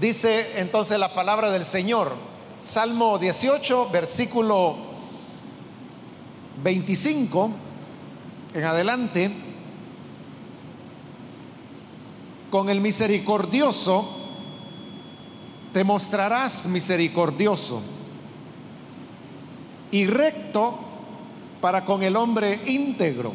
Dice 0.00 0.60
entonces 0.60 0.98
la 0.98 1.14
palabra 1.14 1.50
del 1.50 1.64
Señor, 1.64 2.12
Salmo 2.60 3.18
18, 3.18 3.88
versículo 3.90 4.76
25 6.62 7.50
en 8.52 8.64
adelante, 8.64 9.30
con 12.50 12.68
el 12.68 12.82
misericordioso 12.82 14.06
te 15.72 15.82
mostrarás 15.82 16.66
misericordioso 16.66 17.80
y 19.90 20.06
recto 20.06 20.78
para 21.62 21.86
con 21.86 22.02
el 22.02 22.16
hombre 22.16 22.60
íntegro. 22.66 23.32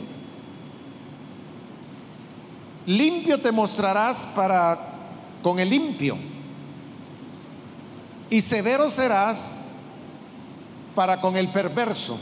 Limpio 2.86 3.42
te 3.42 3.52
mostrarás 3.52 4.28
para 4.36 4.80
con 5.42 5.60
el 5.60 5.68
limpio 5.68 6.30
y 8.32 8.40
severo 8.42 8.90
serás 8.90 9.66
para 10.96 11.20
con 11.20 11.36
el 11.36 11.52
perverso. 11.52 12.18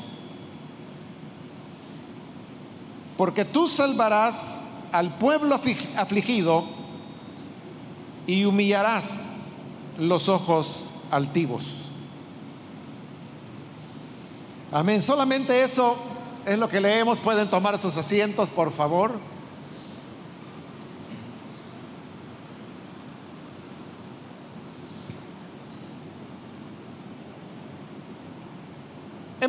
Porque 3.16 3.45
tú 3.45 3.67
salvarás 3.67 4.62
al 4.91 5.17
pueblo 5.20 5.58
afligido 5.95 6.66
y 8.26 8.44
humillarás 8.44 9.52
los 10.00 10.30
ojos 10.30 10.91
altivos. 11.12 11.76
Amén. 14.72 15.02
Solamente 15.02 15.64
eso 15.64 15.95
es 16.45 16.58
lo 16.58 16.70
que 16.70 16.81
leemos. 16.81 17.22
Pueden 17.22 17.52
tomar 17.52 17.78
sus 17.78 17.98
asientos, 17.98 18.50
por 18.50 18.72
favor. 18.72 19.20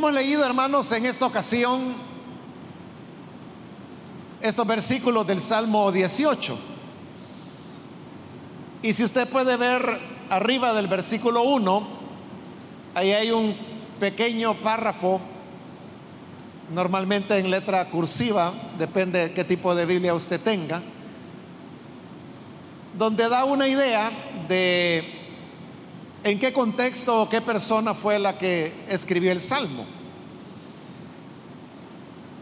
Hemos 0.00 0.14
leído, 0.14 0.42
hermanos, 0.46 0.90
en 0.92 1.04
esta 1.04 1.26
ocasión 1.26 1.92
estos 4.40 4.66
versículos 4.66 5.26
del 5.26 5.42
Salmo 5.42 5.92
18. 5.92 6.58
Y 8.82 8.94
si 8.94 9.04
usted 9.04 9.28
puede 9.28 9.58
ver 9.58 10.00
arriba 10.30 10.72
del 10.72 10.86
versículo 10.86 11.42
1, 11.42 11.86
ahí 12.94 13.12
hay 13.12 13.30
un 13.30 13.54
pequeño 14.00 14.54
párrafo, 14.62 15.20
normalmente 16.72 17.36
en 17.36 17.50
letra 17.50 17.90
cursiva, 17.90 18.54
depende 18.78 19.28
de 19.28 19.34
qué 19.34 19.44
tipo 19.44 19.74
de 19.74 19.84
Biblia 19.84 20.14
usted 20.14 20.40
tenga, 20.40 20.80
donde 22.96 23.28
da 23.28 23.44
una 23.44 23.68
idea 23.68 24.10
de 24.48 25.19
en 26.22 26.38
qué 26.38 26.52
contexto 26.52 27.22
o 27.22 27.28
qué 27.28 27.40
persona 27.40 27.94
fue 27.94 28.18
la 28.18 28.36
que 28.36 28.72
escribió 28.88 29.32
el 29.32 29.40
Salmo. 29.40 29.84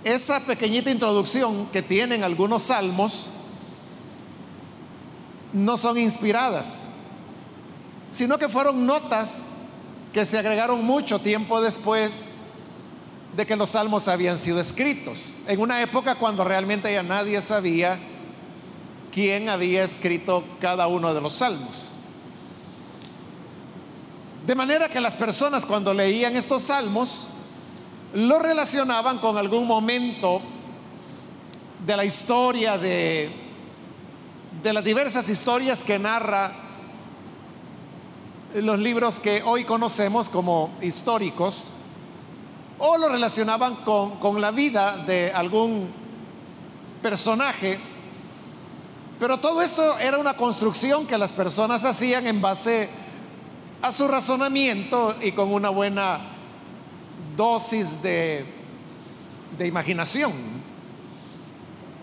Esa 0.05 0.41
pequeñita 0.41 0.91
introducción 0.91 1.67
que 1.67 1.83
tienen 1.83 2.23
algunos 2.23 2.65
salmos 2.65 3.31
no 5.53 5.77
son 5.77 5.98
inspiradas, 5.98 6.91
sino 8.11 8.39
que 8.39 8.48
fueron 8.48 8.87
notas 8.87 9.48
que 10.13 10.25
se 10.25 10.39
agregaron 10.39 10.85
mucho 10.85 11.20
tiempo 11.20 11.61
después 11.61 12.31
de 13.37 13.47
que 13.47 13.57
los 13.57 13.70
salmos 13.70 14.09
habían 14.09 14.39
sido 14.39 14.61
escritos, 14.61 15.35
en 15.47 15.61
una 15.61 15.83
época 15.83 16.15
cuando 16.17 16.42
realmente 16.42 16.92
ya 16.92 17.03
nadie 17.03 17.41
sabía 17.42 17.98
quién 19.13 19.48
había 19.48 19.85
escrito 19.85 20.45
cada 20.61 20.87
uno 20.87 21.13
de 21.15 21.20
los 21.20 21.35
salmos. 21.35 21.88
De 24.49 24.55
manera 24.55 24.89
que 24.89 24.99
las 24.99 25.15
personas 25.19 25.67
cuando 25.67 25.93
leían 25.93 26.35
estos 26.35 26.63
salmos 26.63 27.29
lo 28.14 28.39
relacionaban 28.39 29.19
con 29.19 29.36
algún 29.36 29.67
momento 29.67 30.41
de 31.85 31.95
la 31.95 32.07
historia 32.07 32.79
de, 32.79 33.31
de 34.63 34.73
las 34.73 34.83
diversas 34.83 35.29
historias 35.29 35.85
que 35.85 35.98
narra 35.98 36.51
los 38.55 38.79
libros 38.79 39.20
que 39.20 39.42
hoy 39.42 39.64
conocemos 39.64 40.31
como 40.31 40.70
históricos, 40.81 41.64
o 42.79 42.97
lo 42.97 43.11
relacionaban 43.11 43.77
con, 43.85 44.19
con 44.19 44.41
la 44.41 44.51
vida 44.51 44.97
de 45.07 45.31
algún 45.31 45.91
personaje. 47.03 47.79
Pero 49.20 49.39
todo 49.41 49.61
esto 49.61 49.98
era 49.98 50.17
una 50.17 50.39
construcción 50.39 51.07
que 51.07 51.19
las 51.19 51.35
personas 51.35 51.85
hacían 51.85 52.27
en 52.27 52.41
base 52.41 52.89
a 53.05 53.08
su 53.92 54.08
razonamiento 54.08 55.16
y 55.22 55.33
con 55.33 55.52
una 55.52 55.70
buena 55.70 56.20
dosis 57.36 58.02
de, 58.02 58.44
de 59.56 59.66
imaginación. 59.66 60.33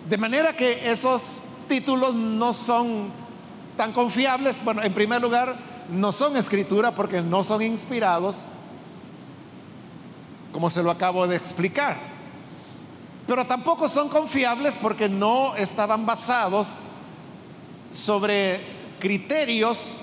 De 0.09 0.17
manera 0.17 0.55
que 0.55 0.89
esos 0.89 1.41
títulos 1.67 2.13
no 2.13 2.53
son 2.53 3.09
tan 3.75 3.91
confiables. 3.91 4.63
Bueno, 4.63 4.81
en 4.83 4.93
primer 4.93 5.21
lugar, 5.21 5.55
no 5.89 6.11
son 6.11 6.37
escritura 6.37 6.91
porque 6.93 7.21
no 7.21 7.43
son 7.43 7.61
inspirados, 7.61 8.37
como 10.51 10.69
se 10.69 10.81
lo 10.81 10.91
acabo 10.91 11.27
de 11.27 11.35
explicar. 11.35 11.97
Pero 13.27 13.45
tampoco 13.45 13.89
son 13.89 14.09
confiables 14.09 14.77
porque 14.81 15.09
no 15.09 15.55
estaban 15.55 16.05
basados 16.05 16.81
sobre 17.91 18.61
criterios 18.99 19.97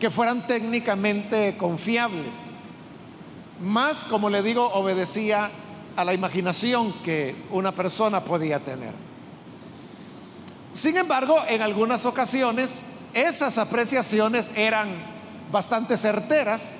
que 0.00 0.10
fueran 0.10 0.46
técnicamente 0.46 1.56
confiables. 1.56 2.50
Más, 3.60 4.04
como 4.04 4.28
le 4.28 4.42
digo, 4.42 4.70
obedecía 4.72 5.50
a 5.96 6.04
la 6.04 6.12
imaginación 6.12 6.92
que 7.02 7.34
una 7.50 7.72
persona 7.72 8.22
podía 8.22 8.60
tener. 8.60 8.92
Sin 10.72 10.96
embargo, 10.98 11.36
en 11.48 11.62
algunas 11.62 12.04
ocasiones 12.04 12.84
esas 13.14 13.56
apreciaciones 13.56 14.50
eran 14.54 14.90
bastante 15.50 15.96
certeras, 15.96 16.76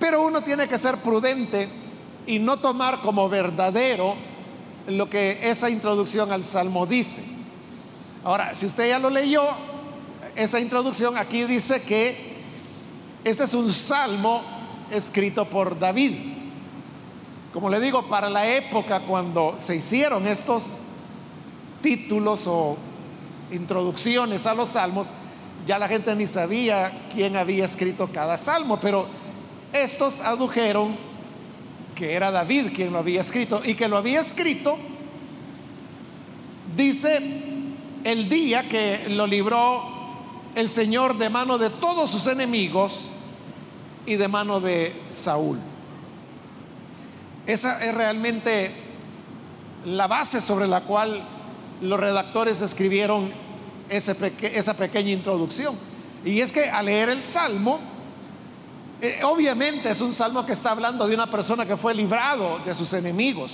pero 0.00 0.22
uno 0.22 0.40
tiene 0.42 0.66
que 0.66 0.78
ser 0.78 0.96
prudente 0.96 1.68
y 2.26 2.40
no 2.40 2.58
tomar 2.58 3.00
como 3.00 3.28
verdadero 3.28 4.16
lo 4.88 5.08
que 5.08 5.38
esa 5.48 5.70
introducción 5.70 6.32
al 6.32 6.42
Salmo 6.42 6.86
dice. 6.86 7.22
Ahora, 8.24 8.52
si 8.54 8.66
usted 8.66 8.88
ya 8.88 8.98
lo 8.98 9.10
leyó, 9.10 9.42
esa 10.38 10.60
introducción, 10.60 11.16
aquí 11.16 11.42
dice 11.44 11.82
que 11.82 12.16
este 13.24 13.42
es 13.42 13.54
un 13.54 13.72
salmo 13.72 14.40
escrito 14.88 15.48
por 15.50 15.76
David. 15.76 16.14
Como 17.52 17.68
le 17.68 17.80
digo, 17.80 18.06
para 18.08 18.30
la 18.30 18.46
época 18.46 19.00
cuando 19.00 19.54
se 19.56 19.74
hicieron 19.74 20.28
estos 20.28 20.78
títulos 21.82 22.46
o 22.46 22.76
introducciones 23.50 24.46
a 24.46 24.54
los 24.54 24.68
salmos, 24.68 25.08
ya 25.66 25.76
la 25.76 25.88
gente 25.88 26.14
ni 26.14 26.28
sabía 26.28 27.08
quién 27.12 27.36
había 27.36 27.64
escrito 27.64 28.08
cada 28.12 28.36
salmo, 28.36 28.78
pero 28.80 29.08
estos 29.72 30.20
adujeron 30.20 30.96
que 31.96 32.14
era 32.14 32.30
David 32.30 32.68
quien 32.72 32.92
lo 32.92 33.00
había 33.00 33.22
escrito 33.22 33.60
y 33.64 33.74
que 33.74 33.88
lo 33.88 33.96
había 33.96 34.20
escrito, 34.20 34.78
dice 36.76 37.18
el 38.04 38.28
día 38.28 38.68
que 38.68 39.08
lo 39.08 39.26
libró 39.26 39.97
el 40.58 40.68
Señor 40.68 41.16
de 41.16 41.30
mano 41.30 41.56
de 41.56 41.70
todos 41.70 42.10
sus 42.10 42.26
enemigos 42.26 43.10
y 44.04 44.16
de 44.16 44.26
mano 44.26 44.58
de 44.58 44.92
Saúl. 45.08 45.56
Esa 47.46 47.80
es 47.84 47.94
realmente 47.94 48.72
la 49.84 50.08
base 50.08 50.40
sobre 50.40 50.66
la 50.66 50.80
cual 50.80 51.22
los 51.80 52.00
redactores 52.00 52.60
escribieron 52.60 53.30
esa 53.88 54.74
pequeña 54.74 55.12
introducción. 55.12 55.76
Y 56.24 56.40
es 56.40 56.50
que 56.50 56.68
al 56.68 56.86
leer 56.86 57.10
el 57.10 57.22
Salmo, 57.22 57.78
eh, 59.00 59.20
obviamente 59.22 59.88
es 59.88 60.00
un 60.00 60.12
salmo 60.12 60.44
que 60.44 60.54
está 60.54 60.72
hablando 60.72 61.06
de 61.06 61.14
una 61.14 61.30
persona 61.30 61.66
que 61.66 61.76
fue 61.76 61.94
librado 61.94 62.58
de 62.66 62.74
sus 62.74 62.92
enemigos. 62.94 63.52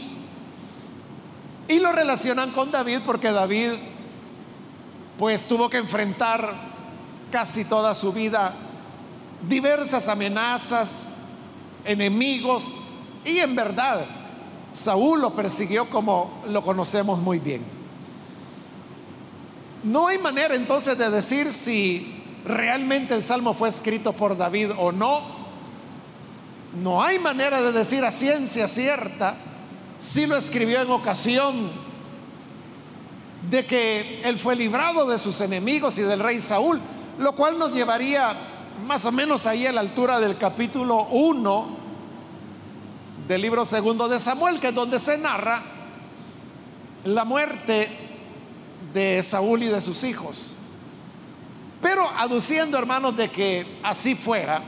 Y 1.68 1.80
lo 1.80 1.92
relacionan 1.92 2.50
con 2.52 2.70
David 2.70 3.00
porque 3.04 3.30
David 3.30 3.72
pues 5.18 5.44
tuvo 5.44 5.68
que 5.68 5.76
enfrentar 5.76 6.73
casi 7.34 7.64
toda 7.64 7.96
su 7.96 8.12
vida 8.12 8.54
diversas 9.48 10.06
amenazas, 10.06 11.08
enemigos, 11.84 12.72
y 13.24 13.38
en 13.38 13.56
verdad 13.56 14.06
Saúl 14.72 15.20
lo 15.20 15.34
persiguió 15.34 15.90
como 15.90 16.44
lo 16.46 16.62
conocemos 16.62 17.18
muy 17.18 17.40
bien. 17.40 17.64
No 19.82 20.06
hay 20.06 20.18
manera 20.18 20.54
entonces 20.54 20.96
de 20.96 21.10
decir 21.10 21.52
si 21.52 22.22
realmente 22.44 23.14
el 23.14 23.24
salmo 23.24 23.52
fue 23.52 23.68
escrito 23.68 24.12
por 24.12 24.36
David 24.36 24.70
o 24.78 24.92
no. 24.92 25.22
No 26.80 27.02
hay 27.02 27.18
manera 27.18 27.60
de 27.60 27.72
decir 27.72 28.04
a 28.04 28.12
ciencia 28.12 28.68
cierta 28.68 29.34
si 29.98 30.26
lo 30.26 30.36
escribió 30.36 30.82
en 30.82 30.90
ocasión 30.92 31.72
de 33.50 33.66
que 33.66 34.22
él 34.22 34.38
fue 34.38 34.54
librado 34.54 35.08
de 35.08 35.18
sus 35.18 35.40
enemigos 35.40 35.98
y 35.98 36.02
del 36.02 36.20
rey 36.20 36.40
Saúl 36.40 36.80
lo 37.18 37.32
cual 37.32 37.58
nos 37.58 37.72
llevaría 37.72 38.34
más 38.86 39.04
o 39.04 39.12
menos 39.12 39.46
ahí 39.46 39.66
a 39.66 39.72
la 39.72 39.80
altura 39.80 40.20
del 40.20 40.36
capítulo 40.36 41.06
1 41.10 41.76
del 43.28 43.40
libro 43.40 43.64
segundo 43.64 44.08
de 44.08 44.18
Samuel, 44.18 44.60
que 44.60 44.68
es 44.68 44.74
donde 44.74 44.98
se 45.00 45.16
narra 45.16 45.62
la 47.04 47.24
muerte 47.24 47.88
de 48.92 49.22
Saúl 49.22 49.62
y 49.62 49.66
de 49.68 49.80
sus 49.80 50.04
hijos. 50.04 50.54
Pero 51.80 52.08
aduciendo, 52.16 52.78
hermanos, 52.78 53.16
de 53.16 53.30
que 53.30 53.78
así 53.82 54.14
fuera, 54.14 54.62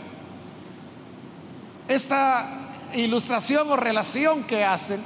esta 1.88 2.46
ilustración 2.94 3.70
o 3.70 3.76
relación 3.76 4.44
que 4.44 4.64
hacen 4.64 5.02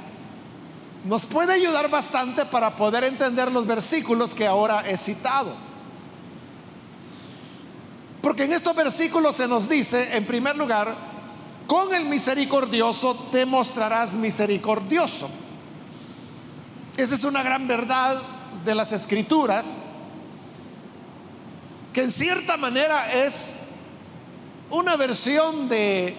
nos 1.05 1.25
puede 1.25 1.53
ayudar 1.53 1.89
bastante 1.89 2.45
para 2.45 2.75
poder 2.75 3.03
entender 3.03 3.51
los 3.51 3.65
versículos 3.65 4.35
que 4.35 4.45
ahora 4.45 4.83
he 4.87 4.97
citado. 4.97 5.70
Porque 8.21 8.43
en 8.43 8.53
estos 8.53 8.75
versículos 8.75 9.35
se 9.35 9.47
nos 9.47 9.67
dice, 9.67 10.15
en 10.15 10.25
primer 10.25 10.55
lugar, 10.55 10.95
con 11.65 11.93
el 11.93 12.05
misericordioso 12.05 13.15
te 13.31 13.45
mostrarás 13.45 14.13
misericordioso. 14.13 15.29
Esa 16.97 17.15
es 17.15 17.23
una 17.23 17.41
gran 17.41 17.67
verdad 17.67 18.21
de 18.63 18.75
las 18.75 18.91
escrituras, 18.91 19.83
que 21.93 22.01
en 22.01 22.11
cierta 22.11 22.57
manera 22.57 23.11
es 23.11 23.57
una 24.69 24.95
versión 24.95 25.67
de 25.67 26.15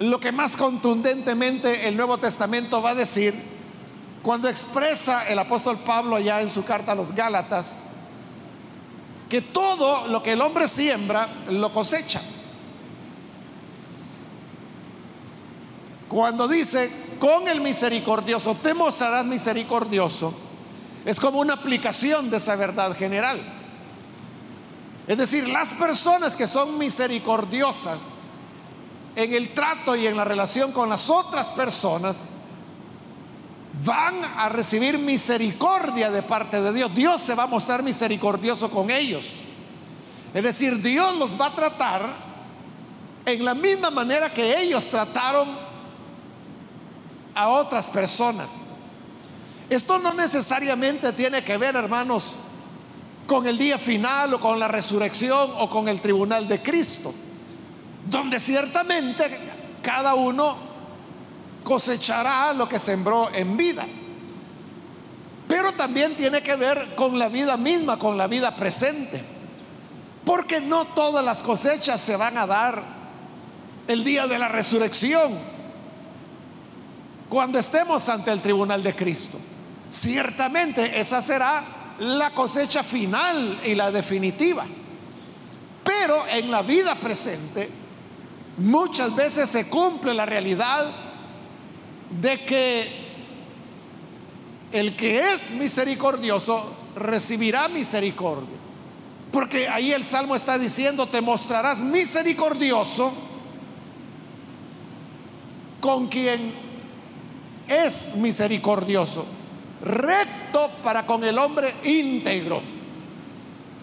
lo 0.00 0.20
que 0.20 0.32
más 0.32 0.56
contundentemente 0.56 1.88
el 1.88 1.96
Nuevo 1.96 2.18
Testamento 2.18 2.82
va 2.82 2.90
a 2.90 2.94
decir 2.94 3.34
cuando 4.22 4.48
expresa 4.48 5.26
el 5.28 5.38
apóstol 5.38 5.78
Pablo 5.78 6.18
ya 6.18 6.42
en 6.42 6.50
su 6.50 6.64
carta 6.64 6.92
a 6.92 6.94
los 6.94 7.12
Gálatas 7.12 7.82
que 9.28 9.42
todo 9.42 10.06
lo 10.08 10.22
que 10.22 10.32
el 10.32 10.40
hombre 10.40 10.68
siembra 10.68 11.28
lo 11.50 11.72
cosecha. 11.72 12.22
Cuando 16.08 16.46
dice, 16.46 16.90
con 17.18 17.48
el 17.48 17.60
misericordioso 17.60 18.56
te 18.62 18.74
mostrarás 18.74 19.24
misericordioso, 19.24 20.32
es 21.04 21.18
como 21.18 21.40
una 21.40 21.54
aplicación 21.54 22.30
de 22.30 22.36
esa 22.36 22.56
verdad 22.56 22.96
general. 22.96 23.40
Es 25.06 25.18
decir, 25.18 25.48
las 25.48 25.74
personas 25.74 26.36
que 26.36 26.46
son 26.46 26.78
misericordiosas 26.78 28.14
en 29.14 29.32
el 29.34 29.54
trato 29.54 29.96
y 29.96 30.06
en 30.06 30.16
la 30.16 30.24
relación 30.24 30.72
con 30.72 30.88
las 30.88 31.08
otras 31.10 31.52
personas, 31.52 32.28
van 33.84 34.24
a 34.24 34.48
recibir 34.48 34.98
misericordia 34.98 36.10
de 36.10 36.22
parte 36.22 36.60
de 36.60 36.72
Dios. 36.72 36.94
Dios 36.94 37.20
se 37.20 37.34
va 37.34 37.44
a 37.44 37.46
mostrar 37.46 37.82
misericordioso 37.82 38.70
con 38.70 38.90
ellos. 38.90 39.42
Es 40.32 40.42
decir, 40.42 40.80
Dios 40.82 41.16
los 41.16 41.38
va 41.40 41.46
a 41.46 41.54
tratar 41.54 42.26
en 43.24 43.44
la 43.44 43.54
misma 43.54 43.90
manera 43.90 44.32
que 44.32 44.60
ellos 44.60 44.88
trataron 44.88 45.48
a 47.34 47.48
otras 47.48 47.90
personas. 47.90 48.70
Esto 49.68 49.98
no 49.98 50.14
necesariamente 50.14 51.12
tiene 51.12 51.42
que 51.42 51.58
ver, 51.58 51.74
hermanos, 51.74 52.36
con 53.26 53.46
el 53.46 53.58
día 53.58 53.78
final 53.78 54.34
o 54.34 54.40
con 54.40 54.58
la 54.58 54.68
resurrección 54.68 55.50
o 55.58 55.68
con 55.68 55.88
el 55.88 56.00
tribunal 56.00 56.46
de 56.46 56.62
Cristo, 56.62 57.12
donde 58.08 58.38
ciertamente 58.38 59.38
cada 59.82 60.14
uno 60.14 60.56
cosechará 61.66 62.52
lo 62.52 62.68
que 62.68 62.78
sembró 62.78 63.28
en 63.34 63.56
vida. 63.56 63.84
Pero 65.48 65.72
también 65.72 66.14
tiene 66.14 66.40
que 66.40 66.54
ver 66.54 66.94
con 66.94 67.18
la 67.18 67.28
vida 67.28 67.56
misma, 67.56 67.98
con 67.98 68.16
la 68.16 68.28
vida 68.28 68.54
presente. 68.54 69.20
Porque 70.24 70.60
no 70.60 70.84
todas 70.84 71.24
las 71.24 71.42
cosechas 71.42 72.00
se 72.00 72.14
van 72.14 72.38
a 72.38 72.46
dar 72.46 72.80
el 73.88 74.04
día 74.04 74.28
de 74.28 74.38
la 74.38 74.46
resurrección, 74.46 75.32
cuando 77.28 77.58
estemos 77.58 78.08
ante 78.08 78.30
el 78.30 78.40
tribunal 78.40 78.84
de 78.84 78.94
Cristo. 78.94 79.36
Ciertamente 79.90 81.00
esa 81.00 81.20
será 81.20 81.64
la 81.98 82.30
cosecha 82.30 82.84
final 82.84 83.58
y 83.64 83.74
la 83.74 83.90
definitiva. 83.90 84.64
Pero 85.82 86.28
en 86.28 86.48
la 86.48 86.62
vida 86.62 86.94
presente 86.94 87.68
muchas 88.56 89.12
veces 89.16 89.50
se 89.50 89.68
cumple 89.68 90.14
la 90.14 90.26
realidad 90.26 91.05
de 92.10 92.44
que 92.44 93.06
el 94.72 94.96
que 94.96 95.32
es 95.32 95.52
misericordioso 95.52 96.64
recibirá 96.96 97.68
misericordia. 97.68 98.56
Porque 99.32 99.68
ahí 99.68 99.92
el 99.92 100.04
Salmo 100.04 100.34
está 100.34 100.58
diciendo, 100.58 101.06
te 101.06 101.20
mostrarás 101.20 101.82
misericordioso 101.82 103.12
con 105.80 106.08
quien 106.08 106.54
es 107.68 108.16
misericordioso, 108.16 109.26
recto 109.82 110.70
para 110.82 111.04
con 111.04 111.24
el 111.24 111.38
hombre 111.38 111.74
íntegro. 111.84 112.62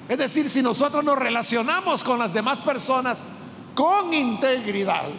Es 0.09 0.17
decir, 0.17 0.49
si 0.49 0.61
nosotros 0.61 1.03
nos 1.03 1.17
relacionamos 1.17 2.03
con 2.03 2.19
las 2.19 2.33
demás 2.33 2.61
personas 2.61 3.23
con 3.75 4.13
integridad, 4.13 5.09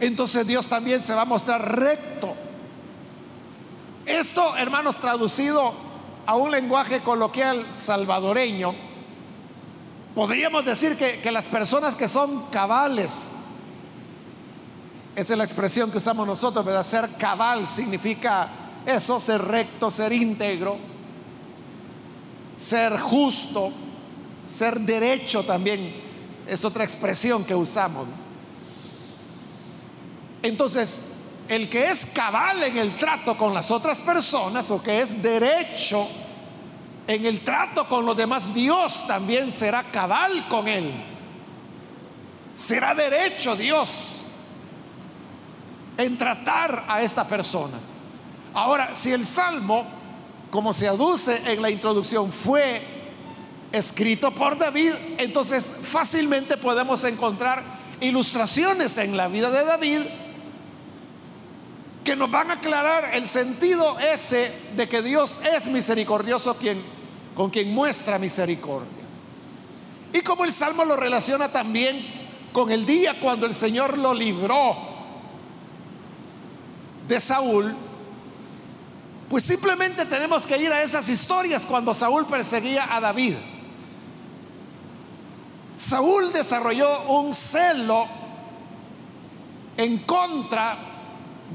entonces 0.00 0.46
Dios 0.46 0.66
también 0.66 1.00
se 1.00 1.14
va 1.14 1.22
a 1.22 1.26
mostrar 1.26 1.78
recto. 1.78 2.34
Esto, 4.06 4.56
hermanos, 4.56 4.96
traducido 4.96 5.72
a 6.26 6.36
un 6.36 6.50
lenguaje 6.50 7.00
coloquial 7.00 7.66
salvadoreño, 7.76 8.74
podríamos 10.14 10.64
decir 10.64 10.96
que, 10.96 11.30
las 11.30 11.48
personas 11.48 11.96
que 11.96 12.08
son 12.08 12.46
cabales, 12.46 13.30
esa 15.14 15.32
es 15.34 15.38
la 15.38 15.44
expresión 15.44 15.90
que 15.90 15.98
usamos 15.98 16.26
nosotros, 16.26 16.64
¿verdad? 16.64 16.82
Ser 16.82 17.10
cabal 17.18 17.68
significa 17.68 18.48
eso, 18.86 19.20
ser 19.20 19.42
recto, 19.42 19.90
ser 19.90 20.12
íntegro, 20.12 20.78
ser 22.56 22.98
justo, 22.98 23.70
ser 24.46 24.80
derecho 24.80 25.44
también 25.44 26.10
es 26.46 26.64
otra 26.64 26.84
expresión 26.84 27.44
que 27.44 27.54
usamos. 27.54 28.06
Entonces, 30.42 31.04
el 31.48 31.68
que 31.68 31.90
es 31.90 32.06
cabal 32.06 32.62
en 32.62 32.76
el 32.78 32.96
trato 32.96 33.36
con 33.36 33.52
las 33.52 33.70
otras 33.70 34.00
personas 34.00 34.70
o 34.70 34.82
que 34.82 35.00
es 35.00 35.20
derecho 35.20 36.06
en 37.06 37.26
el 37.26 37.40
trato 37.40 37.88
con 37.88 38.06
los 38.06 38.16
demás, 38.16 38.54
Dios 38.54 39.04
también 39.06 39.50
será 39.50 39.82
cabal 39.82 40.46
con 40.48 40.68
él. 40.68 40.92
Será 42.54 42.94
derecho 42.94 43.56
Dios 43.56 44.20
en 45.96 46.16
tratar 46.16 46.84
a 46.86 47.02
esta 47.02 47.26
persona. 47.26 47.78
Ahora, 48.54 48.94
si 48.94 49.12
el 49.12 49.26
salmo, 49.26 49.84
como 50.50 50.72
se 50.72 50.86
aduce 50.86 51.52
en 51.52 51.60
la 51.60 51.70
introducción, 51.70 52.30
fue 52.30 52.80
escrito 53.72 54.32
por 54.32 54.56
David, 54.56 54.92
entonces 55.18 55.72
fácilmente 55.82 56.56
podemos 56.56 57.02
encontrar 57.02 57.62
ilustraciones 58.00 58.96
en 58.98 59.16
la 59.16 59.26
vida 59.26 59.50
de 59.50 59.64
David 59.64 60.00
que 62.04 62.16
nos 62.16 62.30
van 62.30 62.50
a 62.50 62.54
aclarar 62.54 63.10
el 63.14 63.26
sentido 63.26 63.98
ese 63.98 64.52
de 64.76 64.88
que 64.88 65.02
Dios 65.02 65.40
es 65.52 65.66
misericordioso 65.66 66.56
quien, 66.56 66.82
con 67.34 67.50
quien 67.50 67.72
muestra 67.74 68.18
misericordia. 68.18 68.88
Y 70.12 70.20
como 70.22 70.44
el 70.44 70.52
Salmo 70.52 70.84
lo 70.84 70.96
relaciona 70.96 71.52
también 71.52 72.04
con 72.52 72.70
el 72.70 72.86
día 72.86 73.20
cuando 73.20 73.46
el 73.46 73.54
Señor 73.54 73.98
lo 73.98 74.14
libró 74.14 74.76
de 77.06 77.20
Saúl, 77.20 77.74
pues 79.28 79.44
simplemente 79.44 80.06
tenemos 80.06 80.46
que 80.46 80.58
ir 80.60 80.72
a 80.72 80.82
esas 80.82 81.08
historias 81.08 81.64
cuando 81.64 81.94
Saúl 81.94 82.26
perseguía 82.26 82.88
a 82.90 83.00
David. 83.00 83.34
Saúl 85.76 86.32
desarrolló 86.32 87.08
un 87.08 87.32
celo 87.32 88.06
en 89.76 89.98
contra 89.98 90.89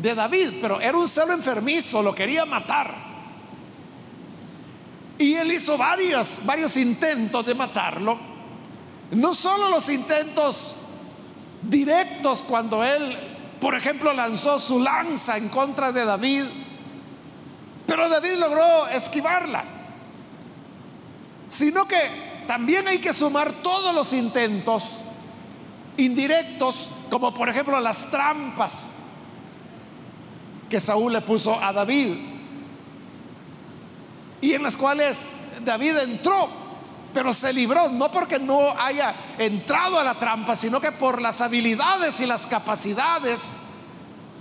de 0.02 0.14
David, 0.14 0.56
pero 0.62 0.80
era 0.82 0.98
un 0.98 1.08
celo 1.08 1.34
enfermizo, 1.34 2.02
lo 2.02 2.14
quería 2.14 2.46
matar. 2.46 2.94
Y 5.18 5.36
él 5.36 5.52
hizo 5.52 5.78
varios, 5.78 6.42
varios 6.44 6.76
intentos 6.78 7.46
de 7.46 7.56
matarlo. 7.56 8.18
No 9.12 9.34
solo 9.34 9.70
los 9.70 9.88
intentos 9.90 10.76
directos 11.62 12.44
cuando 12.44 12.84
él, 12.84 13.18
por 13.62 13.76
ejemplo, 13.76 14.14
lanzó 14.14 14.60
su 14.60 14.80
lanza 14.80 15.38
en 15.38 15.48
contra 15.50 15.92
de 15.92 16.04
David, 16.04 16.44
pero 17.88 18.10
David 18.10 18.34
logró 18.34 18.88
esquivarla, 18.88 19.64
sino 21.48 21.88
que 21.88 21.98
también 22.48 22.88
hay 22.88 22.98
que 22.98 23.14
sumar 23.14 23.54
todos 23.54 23.94
los 23.94 24.12
intentos 24.12 24.98
indirectos, 25.98 26.90
como 27.10 27.34
por 27.34 27.48
ejemplo 27.48 27.80
las 27.80 28.10
trampas 28.12 29.05
que 30.70 30.80
Saúl 30.80 31.14
le 31.14 31.22
puso 31.22 31.62
a 31.62 31.72
David 31.72 32.14
y 34.42 34.54
en 34.54 34.64
las 34.64 34.78
cuales 34.78 35.30
David 35.64 35.98
entró 35.98 36.66
pero 37.16 37.32
se 37.32 37.54
libró 37.54 37.88
no 37.88 38.12
porque 38.12 38.38
no 38.38 38.78
haya 38.78 39.16
entrado 39.38 39.98
a 39.98 40.04
la 40.04 40.20
trampa, 40.20 40.54
sino 40.54 40.82
que 40.82 40.92
por 40.92 41.22
las 41.22 41.40
habilidades 41.40 42.20
y 42.20 42.26
las 42.26 42.46
capacidades 42.46 43.62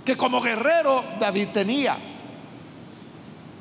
que 0.03 0.17
como 0.17 0.41
guerrero 0.41 1.01
David 1.17 1.47
tenía. 1.53 1.97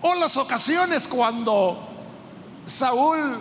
O 0.03 0.17
las 0.17 0.37
ocasiones 0.37 1.07
cuando 1.07 1.79
Saúl 2.67 3.39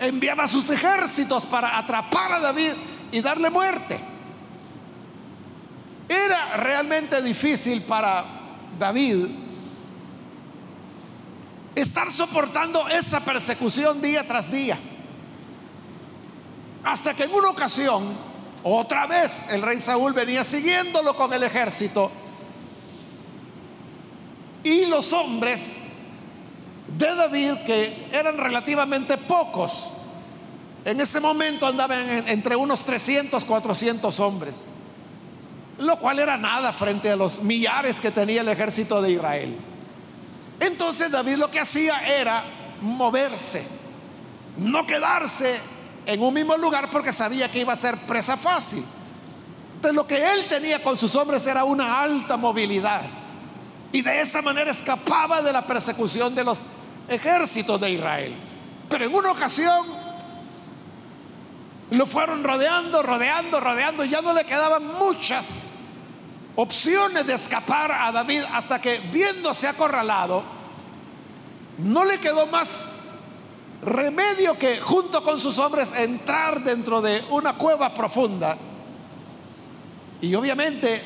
enviaba 0.00 0.48
sus 0.48 0.68
ejércitos 0.70 1.46
para 1.46 1.78
atrapar 1.78 2.32
a 2.32 2.40
David 2.40 2.72
y 3.12 3.20
darle 3.20 3.50
muerte. 3.50 4.00
Realmente 6.56 7.20
difícil 7.22 7.82
para 7.82 8.24
David 8.78 9.26
estar 11.74 12.10
soportando 12.10 12.86
esa 12.88 13.20
persecución 13.20 14.00
día 14.00 14.26
tras 14.26 14.50
día. 14.50 14.78
Hasta 16.84 17.14
que 17.14 17.24
en 17.24 17.32
una 17.32 17.48
ocasión, 17.48 18.14
otra 18.62 19.06
vez, 19.06 19.48
el 19.50 19.62
rey 19.62 19.80
Saúl 19.80 20.12
venía 20.12 20.44
siguiéndolo 20.44 21.16
con 21.16 21.32
el 21.32 21.42
ejército 21.42 22.10
y 24.62 24.86
los 24.86 25.12
hombres 25.12 25.80
de 26.96 27.14
David, 27.14 27.52
que 27.66 28.08
eran 28.12 28.38
relativamente 28.38 29.18
pocos, 29.18 29.90
en 30.84 31.00
ese 31.00 31.20
momento 31.20 31.66
andaban 31.66 32.28
entre 32.28 32.56
unos 32.56 32.84
300, 32.84 33.44
400 33.44 34.20
hombres, 34.20 34.66
lo 35.78 35.98
cual 35.98 36.18
era 36.18 36.36
nada 36.36 36.72
frente 36.72 37.10
a 37.10 37.16
los 37.16 37.42
millares 37.42 38.00
que 38.00 38.10
tenía 38.10 38.40
el 38.40 38.48
ejército 38.48 39.02
de 39.02 39.12
Israel. 39.12 39.56
Entonces 40.60 41.10
David 41.10 41.36
lo 41.36 41.50
que 41.50 41.60
hacía 41.60 42.00
era 42.06 42.44
moverse, 42.80 43.66
no 44.56 44.86
quedarse 44.86 45.58
en 46.06 46.22
un 46.22 46.32
mismo 46.34 46.56
lugar 46.56 46.90
porque 46.90 47.12
sabía 47.12 47.50
que 47.50 47.60
iba 47.60 47.72
a 47.72 47.76
ser 47.76 47.96
presa 48.06 48.36
fácil. 48.36 48.84
Entonces 49.76 49.96
lo 49.96 50.06
que 50.06 50.16
él 50.16 50.46
tenía 50.48 50.82
con 50.82 50.96
sus 50.96 51.14
hombres 51.16 51.46
era 51.46 51.64
una 51.64 52.00
alta 52.00 52.36
movilidad. 52.36 53.02
Y 53.92 54.02
de 54.02 54.20
esa 54.20 54.42
manera 54.42 54.70
escapaba 54.70 55.40
de 55.42 55.52
la 55.52 55.66
persecución 55.66 56.34
de 56.34 56.44
los 56.44 56.64
ejércitos 57.08 57.80
de 57.80 57.90
Israel. 57.90 58.34
Pero 58.88 59.04
en 59.04 59.14
una 59.14 59.30
ocasión 59.30 60.03
lo 61.94 62.06
fueron 62.06 62.44
rodeando, 62.44 63.02
rodeando, 63.02 63.60
rodeando, 63.60 64.04
ya 64.04 64.20
no 64.20 64.32
le 64.32 64.44
quedaban 64.44 64.94
muchas 64.98 65.72
opciones 66.56 67.26
de 67.26 67.34
escapar 67.34 67.92
a 67.92 68.12
David 68.12 68.42
hasta 68.52 68.80
que 68.80 68.98
viéndose 69.12 69.66
acorralado, 69.66 70.42
no 71.78 72.04
le 72.04 72.18
quedó 72.18 72.46
más 72.46 72.88
remedio 73.82 74.58
que 74.58 74.80
junto 74.80 75.22
con 75.22 75.38
sus 75.40 75.58
hombres 75.58 75.92
entrar 75.96 76.62
dentro 76.62 77.00
de 77.00 77.24
una 77.30 77.54
cueva 77.54 77.92
profunda. 77.92 78.56
Y 80.20 80.34
obviamente 80.34 81.02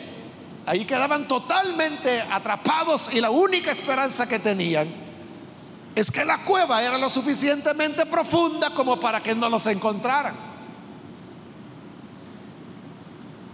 ahí 0.67 0.85
quedaban 0.85 1.27
totalmente 1.27 2.21
atrapados 2.21 3.13
y 3.13 3.21
la 3.21 3.31
única 3.31 3.73
esperanza 3.73 4.29
que 4.29 4.39
tenían 4.39 4.89
es 5.95 6.11
que 6.13 6.25
la 6.25 6.45
cueva 6.45 6.83
era 6.83 6.99
lo 6.99 7.11
suficientemente 7.11 8.07
profunda 8.07 8.71
como 8.71 9.01
para 9.01 9.21
que 9.21 9.35
no 9.35 9.49
los 9.49 9.67
encontraran. 9.67 10.48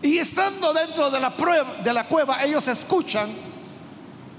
Y 0.04 0.18
estando 0.18 0.74
dentro 0.74 1.10
de 1.10 1.18
la, 1.18 1.34
prueba, 1.34 1.76
de 1.82 1.90
la 1.94 2.06
cueva, 2.06 2.44
ellos 2.44 2.68
escuchan 2.68 3.34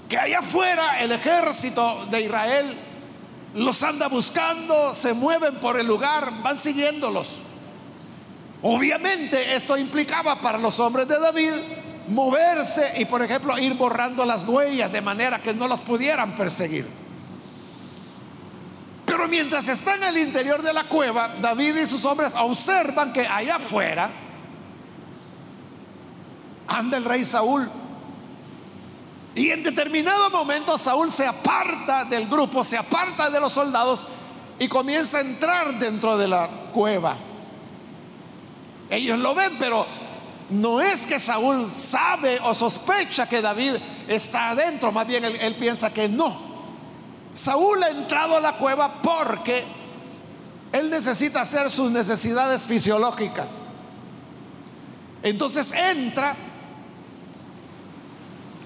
que 0.08 0.16
allá 0.16 0.38
afuera 0.38 1.00
el 1.00 1.10
ejército 1.10 2.06
de 2.08 2.20
Israel 2.20 2.78
los 3.52 3.82
anda 3.82 4.06
buscando, 4.06 4.94
se 4.94 5.12
mueven 5.12 5.56
por 5.56 5.76
el 5.80 5.84
lugar, 5.84 6.40
van 6.40 6.56
siguiéndolos. 6.56 7.40
Obviamente 8.62 9.56
esto 9.56 9.76
implicaba 9.76 10.40
para 10.40 10.56
los 10.56 10.78
hombres 10.78 11.08
de 11.08 11.18
David 11.18 11.54
moverse 12.06 12.92
y 12.98 13.04
por 13.06 13.20
ejemplo 13.20 13.58
ir 13.58 13.74
borrando 13.74 14.24
las 14.24 14.46
huellas 14.46 14.92
de 14.92 15.00
manera 15.00 15.42
que 15.42 15.52
no 15.52 15.66
los 15.66 15.80
pudieran 15.80 16.36
perseguir. 16.36 16.86
Pero 19.04 19.26
mientras 19.26 19.66
están 19.66 20.00
el 20.04 20.16
interior 20.16 20.62
de 20.62 20.72
la 20.72 20.84
cueva, 20.84 21.34
David 21.40 21.78
y 21.78 21.86
sus 21.86 22.04
hombres 22.04 22.34
observan 22.36 23.12
que 23.12 23.26
allá 23.26 23.56
afuera 23.56 24.25
anda 26.66 26.96
el 26.96 27.04
rey 27.04 27.24
Saúl. 27.24 27.68
Y 29.34 29.50
en 29.50 29.62
determinado 29.62 30.30
momento 30.30 30.78
Saúl 30.78 31.10
se 31.10 31.26
aparta 31.26 32.04
del 32.04 32.26
grupo, 32.26 32.64
se 32.64 32.78
aparta 32.78 33.28
de 33.28 33.38
los 33.38 33.52
soldados 33.52 34.06
y 34.58 34.68
comienza 34.68 35.18
a 35.18 35.20
entrar 35.20 35.78
dentro 35.78 36.16
de 36.16 36.26
la 36.26 36.48
cueva. 36.72 37.16
Ellos 38.88 39.18
lo 39.18 39.34
ven, 39.34 39.56
pero 39.58 39.86
no 40.50 40.80
es 40.80 41.06
que 41.06 41.18
Saúl 41.18 41.68
sabe 41.68 42.38
o 42.42 42.54
sospecha 42.54 43.28
que 43.28 43.42
David 43.42 43.74
está 44.06 44.50
adentro, 44.50 44.92
más 44.92 45.06
bien 45.06 45.24
él, 45.24 45.54
piensa 45.56 45.92
que 45.92 46.08
no. 46.08 46.46
Saúl 47.34 47.82
ha 47.82 47.88
entrado 47.88 48.36
a 48.36 48.40
la 48.40 48.56
cueva 48.56 49.02
porque 49.02 49.64
él 50.72 50.88
necesita 50.88 51.42
hacer 51.42 51.70
sus 51.70 51.90
necesidades 51.90 52.66
fisiológicas. 52.66 53.66
Entonces 55.22 55.72
entra 55.72 56.36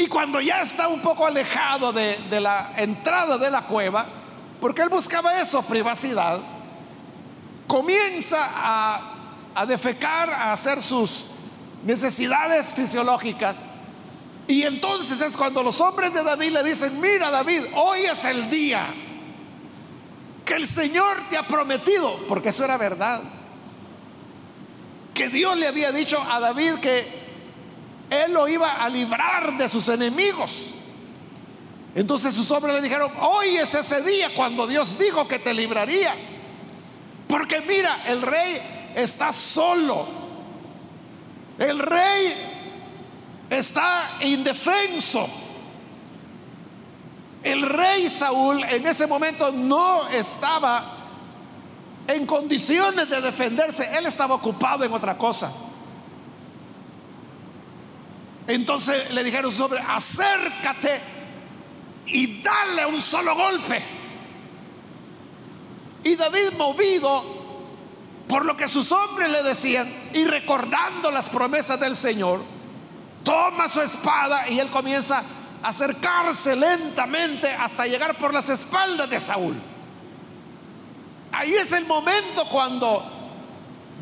y 0.00 0.06
cuando 0.06 0.40
ya 0.40 0.62
está 0.62 0.88
un 0.88 1.02
poco 1.02 1.26
alejado 1.26 1.92
de, 1.92 2.40
la 2.40 2.72
entrada 2.78 3.36
de 3.36 3.50
la 3.50 3.66
cueva, 3.66 4.06
porque 4.58 4.80
él 4.80 4.88
buscaba 4.88 5.38
eso, 5.38 5.60
privacidad, 5.60 6.40
comienza 7.66 8.38
a, 9.54 9.66
defecar, 9.66 10.30
a 10.30 10.52
hacer 10.52 10.80
sus 10.80 11.26
necesidades 11.84 12.72
fisiológicas. 12.72 13.66
Y 14.48 14.62
entonces 14.62 15.20
es 15.20 15.36
cuando 15.36 15.62
los 15.62 15.78
hombres 15.82 16.14
de 16.14 16.24
David 16.24 16.52
le 16.52 16.64
dicen, 16.64 16.98
mira 16.98 17.30
David, 17.30 17.64
hoy 17.74 18.00
es 18.04 18.24
el 18.24 18.48
día 18.48 18.86
que 20.46 20.54
el 20.54 20.66
Señor 20.66 21.28
te 21.28 21.36
ha 21.36 21.46
prometido, 21.46 22.26
porque 22.26 22.48
eso 22.48 22.64
era 22.64 22.78
verdad, 22.78 23.20
que 25.12 25.28
Dios 25.28 25.58
le 25.58 25.68
había 25.68 25.92
dicho 25.92 26.18
a 26.26 26.40
David 26.40 26.76
que 26.76 27.19
él 28.10 28.32
lo 28.32 28.48
iba 28.48 28.82
a 28.82 28.88
librar 28.88 29.56
de 29.56 29.68
sus 29.68 29.88
enemigos. 29.88 30.74
Entonces 31.94 32.34
sus 32.34 32.50
hombres 32.50 32.74
le 32.74 32.82
dijeron, 32.82 33.10
hoy 33.20 33.56
es 33.56 33.74
ese 33.74 34.02
día 34.02 34.30
cuando 34.34 34.66
Dios 34.66 34.98
dijo 34.98 35.26
que 35.26 35.38
te 35.38 35.54
libraría. 35.54 36.14
Porque 37.28 37.60
mira, 37.60 38.02
el 38.06 38.22
rey 38.22 38.60
está 38.94 39.32
solo. 39.32 40.06
El 41.58 41.78
rey 41.78 42.34
está 43.48 44.18
indefenso. 44.20 45.28
El 47.42 47.62
rey 47.62 48.08
Saúl 48.10 48.62
en 48.64 48.86
ese 48.86 49.06
momento 49.06 49.50
no 49.50 50.08
estaba 50.08 50.96
en 52.06 52.26
condiciones 52.26 53.08
de 53.08 53.20
defenderse. 53.20 53.88
Él 53.96 54.06
estaba 54.06 54.34
ocupado 54.34 54.84
en 54.84 54.92
otra 54.92 55.16
cosa. 55.16 55.52
Entonces 58.50 59.12
le 59.12 59.22
dijeron 59.22 59.52
sobre, 59.52 59.78
acércate 59.80 61.00
y 62.06 62.42
dale 62.42 62.84
un 62.84 63.00
solo 63.00 63.36
golpe. 63.36 63.80
Y 66.02 66.16
David, 66.16 66.54
movido 66.58 67.22
por 68.26 68.44
lo 68.44 68.56
que 68.56 68.66
sus 68.66 68.90
hombres 68.90 69.30
le 69.30 69.44
decían 69.44 69.88
y 70.14 70.24
recordando 70.24 71.12
las 71.12 71.28
promesas 71.28 71.78
del 71.78 71.94
Señor, 71.94 72.42
toma 73.22 73.68
su 73.68 73.80
espada 73.82 74.48
y 74.48 74.58
él 74.58 74.68
comienza 74.68 75.22
a 75.62 75.68
acercarse 75.68 76.56
lentamente 76.56 77.52
hasta 77.52 77.86
llegar 77.86 78.18
por 78.18 78.34
las 78.34 78.48
espaldas 78.48 79.08
de 79.08 79.20
Saúl. 79.20 79.54
Ahí 81.30 81.54
es 81.54 81.70
el 81.70 81.86
momento 81.86 82.46
cuando 82.50 83.04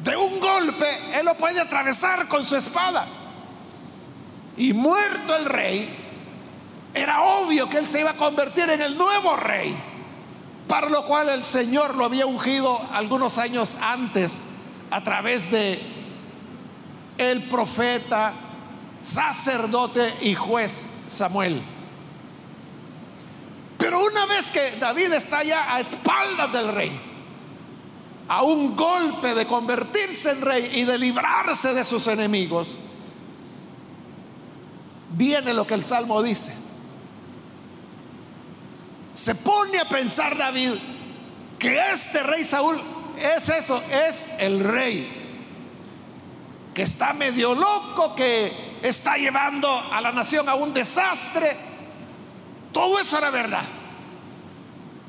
de 0.02 0.16
un 0.16 0.40
golpe 0.40 1.18
él 1.18 1.26
lo 1.26 1.34
puede 1.36 1.60
atravesar 1.60 2.28
con 2.28 2.46
su 2.46 2.56
espada. 2.56 3.17
Y 4.58 4.72
muerto 4.72 5.36
el 5.36 5.44
rey, 5.44 5.88
era 6.92 7.22
obvio 7.22 7.68
que 7.68 7.78
él 7.78 7.86
se 7.86 8.00
iba 8.00 8.10
a 8.10 8.16
convertir 8.16 8.68
en 8.68 8.82
el 8.82 8.98
nuevo 8.98 9.36
rey, 9.36 9.74
para 10.66 10.88
lo 10.88 11.04
cual 11.04 11.28
el 11.28 11.44
Señor 11.44 11.94
lo 11.94 12.04
había 12.04 12.26
ungido 12.26 12.80
algunos 12.92 13.38
años 13.38 13.76
antes 13.80 14.44
a 14.90 15.02
través 15.04 15.50
de 15.50 15.80
el 17.18 17.44
profeta, 17.44 18.32
sacerdote 19.00 20.12
y 20.22 20.34
juez 20.34 20.86
Samuel. 21.06 21.62
Pero 23.78 24.04
una 24.04 24.26
vez 24.26 24.50
que 24.50 24.72
David 24.72 25.12
está 25.12 25.44
ya 25.44 25.72
a 25.72 25.78
espaldas 25.78 26.52
del 26.52 26.72
rey, 26.74 27.00
a 28.28 28.42
un 28.42 28.74
golpe 28.74 29.34
de 29.34 29.46
convertirse 29.46 30.32
en 30.32 30.40
rey 30.40 30.70
y 30.74 30.84
de 30.84 30.98
librarse 30.98 31.74
de 31.74 31.84
sus 31.84 32.08
enemigos, 32.08 32.76
viene 35.10 35.54
lo 35.54 35.66
que 35.66 35.74
el 35.74 35.84
Salmo 35.84 36.22
dice. 36.22 36.52
Se 39.14 39.34
pone 39.34 39.78
a 39.78 39.88
pensar 39.88 40.36
David, 40.36 40.74
que 41.58 41.92
este 41.92 42.22
rey 42.22 42.44
Saúl 42.44 42.80
es 43.16 43.48
eso, 43.48 43.82
es 43.90 44.28
el 44.38 44.60
rey 44.60 45.18
que 46.72 46.82
está 46.82 47.12
medio 47.12 47.56
loco, 47.56 48.14
que 48.14 48.78
está 48.82 49.16
llevando 49.16 49.68
a 49.68 50.00
la 50.00 50.12
nación 50.12 50.48
a 50.48 50.54
un 50.54 50.72
desastre. 50.72 51.56
Todo 52.72 53.00
eso 53.00 53.18
era 53.18 53.30
verdad. 53.30 53.64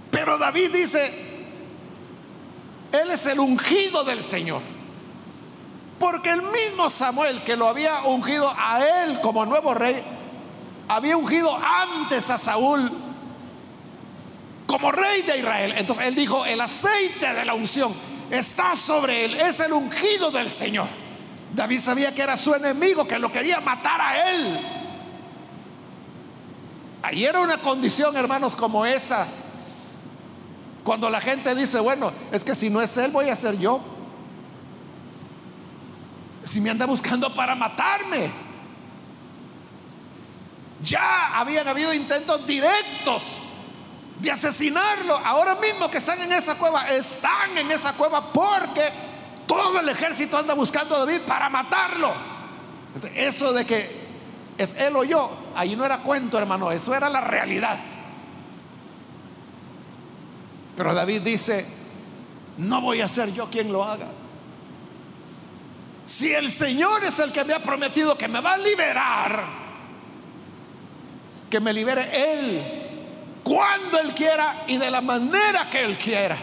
Pero 0.10 0.40
David 0.40 0.72
dice, 0.74 1.14
él 2.92 3.12
es 3.12 3.26
el 3.28 3.40
ungido 3.40 4.04
del 4.04 4.24
Señor. 4.24 4.62
Porque 6.00 6.30
el 6.30 6.42
mismo 6.42 6.90
Samuel 6.90 7.44
que 7.44 7.56
lo 7.56 7.68
había 7.68 8.04
ungido 8.04 8.52
a 8.58 8.80
él 9.04 9.20
como 9.22 9.46
nuevo 9.46 9.74
rey, 9.74 10.02
había 10.88 11.18
ungido 11.18 11.56
antes 11.56 12.30
a 12.30 12.38
Saúl 12.38 12.92
como 14.66 14.92
rey 14.92 15.24
de 15.24 15.38
Israel. 15.38 15.74
Entonces 15.78 16.08
él 16.08 16.16
dijo, 16.16 16.46
el 16.46 16.62
aceite 16.62 17.34
de 17.34 17.44
la 17.44 17.54
unción 17.54 17.94
está 18.32 18.76
sobre 18.76 19.26
él, 19.26 19.42
es 19.42 19.60
el 19.60 19.74
ungido 19.74 20.32
del 20.32 20.50
Señor. 20.50 20.88
David 21.54 21.80
sabía 21.80 22.14
que 22.14 22.22
era 22.22 22.38
su 22.38 22.54
enemigo, 22.54 23.08
que 23.08 23.20
lo 23.20 23.32
quería 23.32 23.60
matar 23.60 24.00
a 24.00 24.32
él. 24.32 24.60
Ahí 27.02 27.26
era 27.26 27.40
una 27.40 27.58
condición, 27.58 28.16
hermanos, 28.16 28.56
como 28.56 28.86
esas. 28.86 29.48
Cuando 30.84 31.10
la 31.10 31.20
gente 31.20 31.54
dice, 31.56 31.80
bueno, 31.80 32.12
es 32.32 32.44
que 32.44 32.56
si 32.56 32.70
no 32.70 32.82
es 32.82 32.96
él, 32.98 33.12
voy 33.12 33.30
a 33.30 33.36
ser 33.36 33.58
yo. 33.58 33.82
Si 36.44 36.62
me 36.62 36.70
anda 36.70 36.86
buscando 36.86 37.34
para 37.34 37.56
matarme. 37.56 38.32
Ya 40.82 41.38
habían 41.38 41.68
habido 41.68 41.94
intentos 41.94 42.46
directos 42.48 43.38
de 44.20 44.32
asesinarlo. 44.32 45.18
Ahora 45.18 45.56
mismo 45.56 45.90
que 45.90 45.98
están 45.98 46.22
en 46.22 46.32
esa 46.32 46.56
cueva, 46.56 46.88
están 46.88 47.58
en 47.58 47.70
esa 47.72 47.94
cueva 47.94 48.32
porque 48.32 48.84
todo 49.48 49.80
el 49.80 49.90
ejército 49.90 50.38
anda 50.38 50.54
buscando 50.54 50.96
a 50.96 51.00
David 51.00 51.22
para 51.28 51.50
matarlo. 51.50 52.14
Eso 53.16 53.54
de 53.54 53.66
que 53.66 54.00
es 54.58 54.76
él 54.76 54.96
o 54.96 55.04
yo, 55.04 55.32
ahí 55.56 55.76
no 55.76 55.86
era 55.86 56.00
cuento, 56.00 56.38
hermano, 56.38 56.72
eso 56.72 56.94
era 56.94 57.10
la 57.10 57.22
realidad. 57.22 57.80
Pero 60.76 60.94
David 60.94 61.22
dice, 61.22 61.66
no 62.58 62.82
voy 62.82 63.02
a 63.02 63.08
ser 63.08 63.34
yo 63.34 63.50
quien 63.50 63.72
lo 63.72 63.84
haga. 63.84 64.08
Si 66.10 66.34
el 66.34 66.50
Señor 66.50 67.04
es 67.04 67.20
el 67.20 67.32
que 67.32 67.44
me 67.44 67.54
ha 67.54 67.62
prometido 67.62 68.18
que 68.18 68.28
me 68.28 68.42
va 68.42 68.54
a 68.54 68.58
liberar, 68.58 69.46
que 71.48 71.60
me 71.60 71.72
libere 71.72 72.10
Él 72.12 73.42
cuando 73.44 74.00
Él 74.00 74.16
quiera 74.16 74.64
y 74.66 74.78
de 74.78 74.90
la 74.90 75.02
manera 75.02 75.70
que 75.70 75.86
Él 75.86 76.00
quiera. 76.00 76.36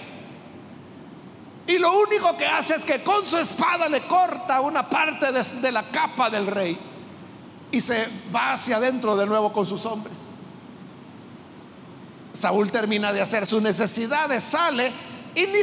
Y 1.67 1.79
lo 1.79 1.99
único 1.99 2.37
que 2.37 2.47
hace 2.47 2.77
es 2.77 2.85
que 2.85 3.03
con 3.03 3.27
su 3.27 3.39
espada 3.39 3.89
le 3.89 4.03
corta 4.03 4.61
una 4.61 4.89
parte 4.89 5.33
de, 5.33 5.73
la 5.73 5.91
capa 5.91 6.31
del 6.31 6.47
rey 6.47 6.79
y 7.73 7.81
se 7.81 8.07
va 8.33 8.53
hacia 8.53 8.77
adentro 8.77 9.17
de 9.17 9.27
nuevo 9.27 9.53
con 9.53 9.67
sus 9.67 9.85
hombres. 9.85 10.29
Saúl 12.33 12.71
termina 12.71 13.13
de 13.13 13.21
hacer 13.21 13.45
sus 13.49 13.61
necesidades, 13.61 14.45
sale 14.45 14.93
y 15.35 15.41
ni, 15.49 15.59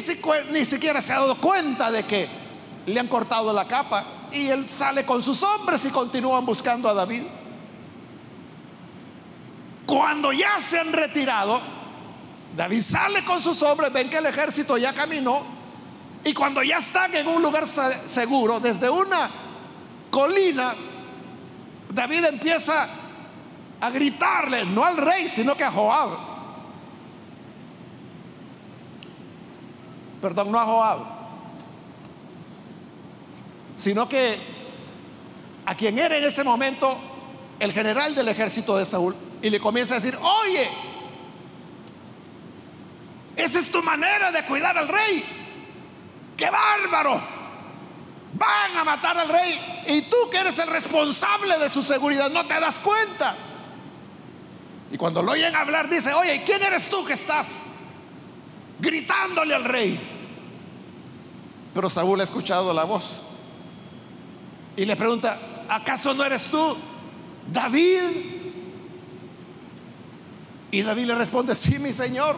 ni 0.51 0.65
siquiera 0.65 0.99
se 0.99 1.13
ha 1.13 1.19
dado 1.19 1.37
cuenta 1.37 1.89
de 1.89 2.03
que 2.03 2.42
le 2.85 2.99
han 2.99 3.07
cortado 3.07 3.53
la 3.53 3.67
capa. 3.67 4.05
Y 4.31 4.47
él 4.47 4.67
sale 4.67 5.05
con 5.05 5.21
sus 5.21 5.41
hombres 5.43 5.85
y 5.85 5.89
continúan 5.89 6.45
buscando 6.45 6.89
a 6.89 6.93
David. 6.93 7.23
Cuando 9.85 10.31
ya 10.31 10.57
se 10.57 10.79
han 10.79 10.91
retirado, 10.93 11.61
David 12.55 12.81
sale 12.81 13.25
con 13.25 13.41
sus 13.41 13.61
hombres, 13.61 13.91
ven 13.91 14.09
que 14.09 14.17
el 14.17 14.25
ejército 14.25 14.77
ya 14.77 14.93
caminó 14.93 15.63
y 16.23 16.33
cuando 16.33 16.63
ya 16.63 16.77
están 16.77 17.13
en 17.15 17.27
un 17.27 17.41
lugar 17.41 17.67
seguro, 17.67 18.59
desde 18.59 18.89
una 18.89 19.29
colina, 20.09 20.73
David 21.89 22.25
empieza 22.25 22.87
a 23.81 23.89
gritarle, 23.89 24.63
no 24.65 24.85
al 24.85 24.95
rey, 24.95 25.27
sino 25.27 25.55
que 25.55 25.65
a 25.65 25.71
Joab. 25.71 26.09
Perdón, 30.21 30.51
no 30.51 30.59
a 30.59 30.65
Joab, 30.65 30.99
sino 33.83 34.07
que 34.07 34.39
a 35.65 35.75
quien 35.75 35.99
era 35.99 36.15
en 36.15 36.23
ese 36.23 36.41
momento 36.45 36.97
el 37.59 37.73
general 37.73 38.15
del 38.15 38.29
ejército 38.29 38.77
de 38.77 38.85
Saúl, 38.85 39.13
y 39.41 39.49
le 39.49 39.59
comienza 39.59 39.95
a 39.95 39.97
decir, 39.99 40.17
oye, 40.21 40.69
esa 43.35 43.59
es 43.59 43.69
tu 43.69 43.83
manera 43.83 44.31
de 44.31 44.45
cuidar 44.45 44.77
al 44.77 44.87
rey 44.87 45.23
qué 46.37 46.49
bárbaro. 46.49 47.21
Van 48.35 48.77
a 48.77 48.83
matar 48.83 49.17
al 49.17 49.29
rey 49.29 49.83
y 49.87 50.03
tú 50.03 50.15
que 50.31 50.37
eres 50.37 50.57
el 50.59 50.67
responsable 50.69 51.59
de 51.59 51.69
su 51.69 51.83
seguridad 51.83 52.31
no 52.31 52.45
te 52.47 52.59
das 52.59 52.79
cuenta. 52.79 53.35
Y 54.91 54.97
cuando 54.97 55.21
lo 55.21 55.33
oyen 55.33 55.55
hablar 55.55 55.89
dice, 55.89 56.13
oye, 56.13 56.41
¿quién 56.45 56.63
eres 56.63 56.89
tú 56.89 57.03
que 57.03 57.13
estás 57.13 57.63
gritándole 58.79 59.53
al 59.53 59.65
rey? 59.65 59.99
Pero 61.73 61.89
Saúl 61.89 62.21
ha 62.21 62.23
escuchado 62.23 62.73
la 62.73 62.85
voz 62.85 63.21
y 64.75 64.85
le 64.85 64.95
pregunta, 64.95 65.65
¿acaso 65.69 66.13
no 66.13 66.23
eres 66.23 66.45
tú 66.47 66.75
David? 67.51 68.01
Y 70.71 70.81
David 70.81 71.05
le 71.05 71.15
responde, 71.15 71.53
sí, 71.53 71.77
mi 71.77 71.93
señor, 71.93 72.37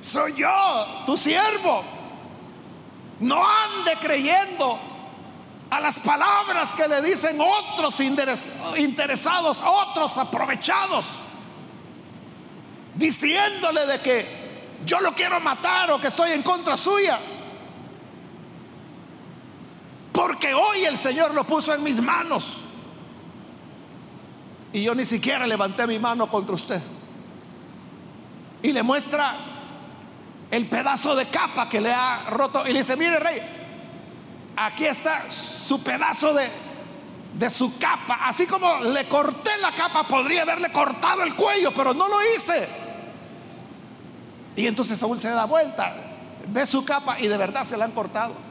soy 0.00 0.34
yo, 0.34 0.86
tu 1.06 1.16
siervo. 1.16 1.82
No 3.20 3.42
ande 3.42 3.96
creyendo 4.00 4.78
a 5.70 5.80
las 5.80 5.98
palabras 6.00 6.74
que 6.74 6.86
le 6.86 7.02
dicen 7.02 7.38
otros 7.40 7.98
interesados, 8.00 9.62
otros 9.64 10.16
aprovechados, 10.18 11.06
diciéndole 12.94 13.86
de 13.86 14.00
que 14.00 14.38
yo 14.84 15.00
lo 15.00 15.12
quiero 15.14 15.40
matar 15.40 15.90
o 15.90 16.00
que 16.00 16.08
estoy 16.08 16.32
en 16.32 16.42
contra 16.42 16.76
suya. 16.76 17.18
Porque 20.18 20.52
hoy 20.52 20.84
el 20.84 20.98
Señor 20.98 21.32
lo 21.32 21.44
puso 21.44 21.72
en 21.72 21.80
mis 21.80 22.02
manos. 22.02 22.56
Y 24.72 24.82
yo 24.82 24.92
ni 24.92 25.04
siquiera 25.06 25.46
levanté 25.46 25.86
mi 25.86 26.00
mano 26.00 26.28
contra 26.28 26.56
usted. 26.56 26.82
Y 28.60 28.72
le 28.72 28.82
muestra 28.82 29.36
el 30.50 30.66
pedazo 30.66 31.14
de 31.14 31.26
capa 31.26 31.68
que 31.68 31.80
le 31.80 31.92
ha 31.92 32.24
roto 32.30 32.66
y 32.66 32.72
le 32.72 32.80
dice, 32.80 32.96
mire 32.96 33.20
rey, 33.20 33.40
aquí 34.56 34.86
está 34.86 35.30
su 35.30 35.84
pedazo 35.84 36.34
de, 36.34 36.50
de 37.38 37.48
su 37.48 37.78
capa. 37.78 38.18
Así 38.26 38.44
como 38.44 38.80
le 38.80 39.06
corté 39.06 39.52
la 39.60 39.72
capa, 39.72 40.08
podría 40.08 40.42
haberle 40.42 40.72
cortado 40.72 41.22
el 41.22 41.36
cuello, 41.36 41.72
pero 41.72 41.94
no 41.94 42.08
lo 42.08 42.18
hice. 42.34 42.68
Y 44.56 44.66
entonces 44.66 44.98
Saúl 44.98 45.20
se 45.20 45.30
da 45.30 45.44
vuelta, 45.44 45.94
ve 46.48 46.66
su 46.66 46.84
capa 46.84 47.20
y 47.20 47.28
de 47.28 47.36
verdad 47.36 47.62
se 47.62 47.76
la 47.76 47.84
han 47.84 47.92
cortado. 47.92 48.47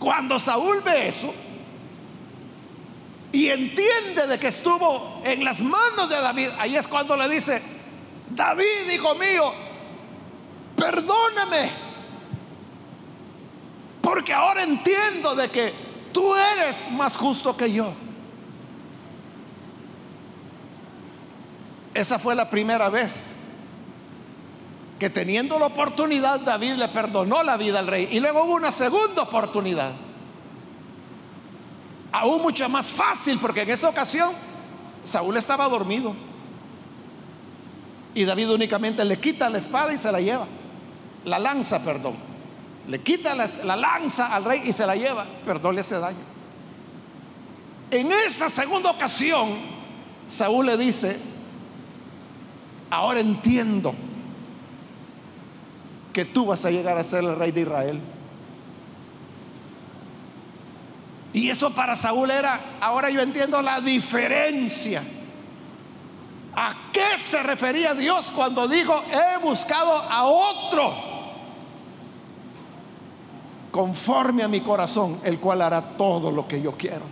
Cuando 0.00 0.38
Saúl 0.38 0.80
ve 0.80 1.08
eso 1.08 1.32
y 3.32 3.48
entiende 3.48 4.26
de 4.26 4.38
que 4.40 4.48
estuvo 4.48 5.20
en 5.22 5.44
las 5.44 5.60
manos 5.60 6.08
de 6.08 6.16
David, 6.16 6.48
ahí 6.58 6.74
es 6.74 6.88
cuando 6.88 7.14
le 7.18 7.28
dice, 7.28 7.62
David, 8.30 8.90
hijo 8.90 9.14
mío, 9.14 9.52
perdóname. 10.74 11.70
Porque 14.00 14.32
ahora 14.32 14.62
entiendo 14.62 15.34
de 15.34 15.50
que 15.50 15.74
tú 16.14 16.34
eres 16.34 16.90
más 16.92 17.14
justo 17.14 17.54
que 17.54 17.70
yo. 17.70 17.92
Esa 21.92 22.18
fue 22.18 22.34
la 22.34 22.48
primera 22.48 22.88
vez 22.88 23.34
que 25.00 25.08
teniendo 25.08 25.58
la 25.58 25.66
oportunidad 25.66 26.40
David 26.40 26.74
le 26.74 26.86
perdonó 26.88 27.42
la 27.42 27.56
vida 27.56 27.78
al 27.78 27.86
rey. 27.86 28.06
Y 28.12 28.20
luego 28.20 28.44
hubo 28.44 28.54
una 28.54 28.70
segunda 28.70 29.22
oportunidad. 29.22 29.94
Aún 32.12 32.42
mucho 32.42 32.68
más 32.68 32.92
fácil 32.92 33.38
porque 33.38 33.62
en 33.62 33.70
esa 33.70 33.88
ocasión 33.88 34.30
Saúl 35.02 35.38
estaba 35.38 35.66
dormido. 35.70 36.14
Y 38.14 38.24
David 38.24 38.50
únicamente 38.50 39.02
le 39.06 39.18
quita 39.18 39.48
la 39.48 39.56
espada 39.56 39.90
y 39.94 39.96
se 39.96 40.12
la 40.12 40.20
lleva. 40.20 40.46
La 41.24 41.38
lanza, 41.38 41.82
perdón. 41.82 42.14
Le 42.86 43.00
quita 43.00 43.34
la, 43.34 43.76
lanza 43.76 44.34
al 44.34 44.44
rey 44.44 44.60
y 44.66 44.72
se 44.74 44.86
la 44.86 44.96
lleva. 44.96 45.24
Perdón, 45.46 45.76
le 45.76 45.80
hace 45.80 45.98
daño. 45.98 46.18
En 47.90 48.12
esa 48.12 48.50
segunda 48.50 48.90
ocasión, 48.90 49.56
Saúl 50.28 50.66
le 50.66 50.76
dice, 50.76 51.18
ahora 52.90 53.20
entiendo 53.20 53.94
que 56.12 56.24
tú 56.24 56.46
vas 56.46 56.64
a 56.64 56.70
llegar 56.70 56.98
a 56.98 57.04
ser 57.04 57.24
el 57.24 57.36
rey 57.36 57.52
de 57.52 57.60
Israel. 57.62 58.00
Y 61.32 61.48
eso 61.48 61.70
para 61.74 61.94
Saúl 61.94 62.30
era, 62.30 62.60
ahora 62.80 63.10
yo 63.10 63.20
entiendo 63.20 63.62
la 63.62 63.80
diferencia 63.80 65.02
¿A 66.54 66.74
qué 66.92 67.16
se 67.16 67.42
refería 67.42 67.94
Dios 67.94 68.32
cuando 68.32 68.66
dijo, 68.66 69.02
he 69.10 69.38
buscado 69.38 69.96
a 69.96 70.24
otro 70.24 70.94
conforme 73.70 74.42
a 74.42 74.48
mi 74.48 74.60
corazón, 74.60 75.20
el 75.22 75.38
cual 75.38 75.62
hará 75.62 75.80
todo 75.96 76.30
lo 76.30 76.48
que 76.48 76.60
yo 76.60 76.72
quiero? 76.72 77.04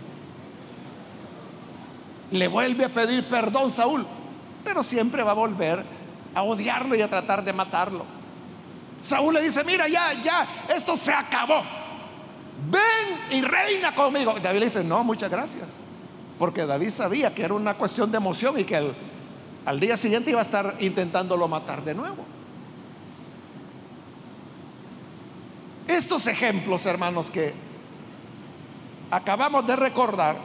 Le 2.31 2.47
vuelve 2.47 2.85
a 2.85 2.89
pedir 2.89 3.27
perdón 3.27 3.71
Saúl, 3.71 4.05
pero 4.63 4.83
siempre 4.83 5.23
va 5.23 5.31
a 5.31 5.35
volver 5.35 5.85
a 6.35 6.43
odiarlo 6.43 6.95
y 6.95 7.01
a 7.01 7.09
tratar 7.09 7.43
de 7.43 7.53
matarlo. 7.53 8.05
Saúl 9.01 9.33
le 9.33 9.41
dice, 9.41 9.63
mira, 9.63 9.87
ya, 9.87 10.13
ya, 10.21 10.47
esto 10.75 10.97
se 10.97 11.13
acabó. 11.13 11.61
Ven 12.69 13.37
y 13.37 13.41
reina 13.41 13.95
conmigo. 13.95 14.35
David 14.41 14.59
le 14.59 14.65
dice, 14.65 14.83
no, 14.83 15.03
muchas 15.03 15.29
gracias. 15.29 15.75
Porque 16.37 16.65
David 16.65 16.89
sabía 16.89 17.33
que 17.33 17.43
era 17.43 17.53
una 17.53 17.75
cuestión 17.75 18.11
de 18.11 18.17
emoción 18.17 18.59
y 18.59 18.63
que 18.63 18.93
al 19.65 19.79
día 19.79 19.97
siguiente 19.97 20.31
iba 20.31 20.39
a 20.39 20.43
estar 20.43 20.75
intentándolo 20.79 21.47
matar 21.47 21.83
de 21.83 21.93
nuevo. 21.93 22.25
Estos 25.87 26.27
ejemplos, 26.27 26.85
hermanos, 26.85 27.31
que 27.31 27.53
acabamos 29.09 29.65
de 29.65 29.75
recordar, 29.75 30.37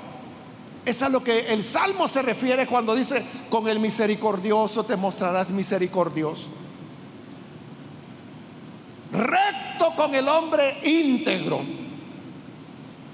es 0.85 1.03
a 1.03 1.09
lo 1.09 1.23
que 1.23 1.53
el 1.53 1.63
Salmo 1.63 2.09
se 2.09 2.23
refiere 2.23 2.67
cuando 2.67 2.95
dice, 2.95 3.25
con 3.51 3.69
el 3.69 3.79
misericordioso 3.79 4.85
te 4.85 4.97
mostrarás 4.97 5.51
misericordioso. 5.51 6.49
Recto 9.15 9.95
con 9.95 10.13
el 10.15 10.27
hombre 10.27 10.77
íntegro. 10.83 11.61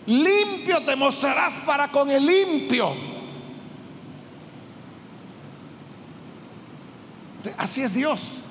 Limpio 0.06 0.82
te 0.82 0.96
mostrarás 0.96 1.60
para 1.60 1.88
con 1.88 2.10
el 2.10 2.24
limpio. 2.24 2.94
Así 7.58 7.82
es 7.82 7.92
Dios. 7.92 8.46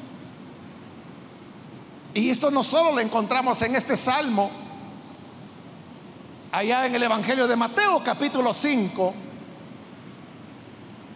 Y 2.14 2.30
esto 2.30 2.52
no 2.52 2.64
solo 2.64 2.92
lo 2.94 3.00
encontramos 3.00 3.60
en 3.64 3.76
este 3.76 3.98
salmo, 3.98 4.52
allá 6.52 6.86
en 6.86 6.94
el 6.94 7.04
Evangelio 7.04 7.48
de 7.48 7.56
Mateo 7.56 8.04
capítulo 8.04 8.54
5, 8.54 9.14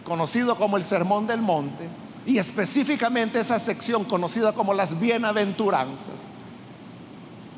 conocido 0.04 0.56
como 0.56 0.76
el 0.76 0.84
Sermón 0.84 1.26
del 1.26 1.40
Monte, 1.40 1.88
y 2.26 2.38
específicamente 2.38 3.40
esa 3.40 3.58
sección 3.58 4.04
conocida 4.04 4.52
como 4.52 4.72
las 4.72 4.98
bienaventuranzas. 4.98 6.14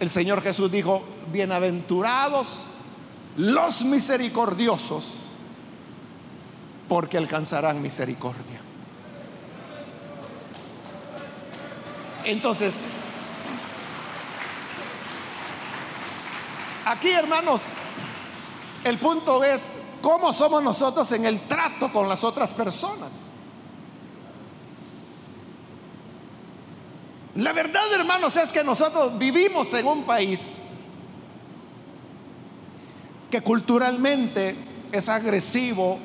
El 0.00 0.10
Señor 0.10 0.42
Jesús 0.42 0.70
dijo, 0.70 1.02
bienaventurados 1.32 2.66
los 3.36 3.84
misericordiosos, 3.84 5.06
porque 6.88 7.18
alcanzarán 7.18 7.82
misericordia. 7.82 8.60
Entonces, 12.24 12.84
aquí 16.84 17.10
hermanos, 17.10 17.62
el 18.84 18.98
punto 18.98 19.44
es 19.44 19.72
cómo 20.02 20.32
somos 20.32 20.62
nosotros 20.62 21.10
en 21.12 21.26
el 21.26 21.40
trato 21.46 21.92
con 21.92 22.08
las 22.08 22.24
otras 22.24 22.52
personas. 22.54 23.30
La 27.36 27.52
verdad, 27.52 27.92
hermanos, 27.92 28.34
es 28.36 28.50
que 28.50 28.64
nosotros 28.64 29.18
vivimos 29.18 29.72
en 29.74 29.86
un 29.86 30.04
país 30.04 30.58
que 33.30 33.42
culturalmente 33.42 34.56
es 34.90 35.08
agresivo 35.08 35.98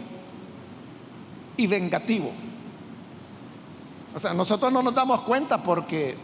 y 1.56 1.68
vengativo. 1.68 2.32
O 4.14 4.20
sea, 4.20 4.34
nosotros 4.34 4.74
no 4.74 4.84
nos 4.84 4.94
damos 4.94 5.22
cuenta 5.22 5.64
porque 5.64 6.18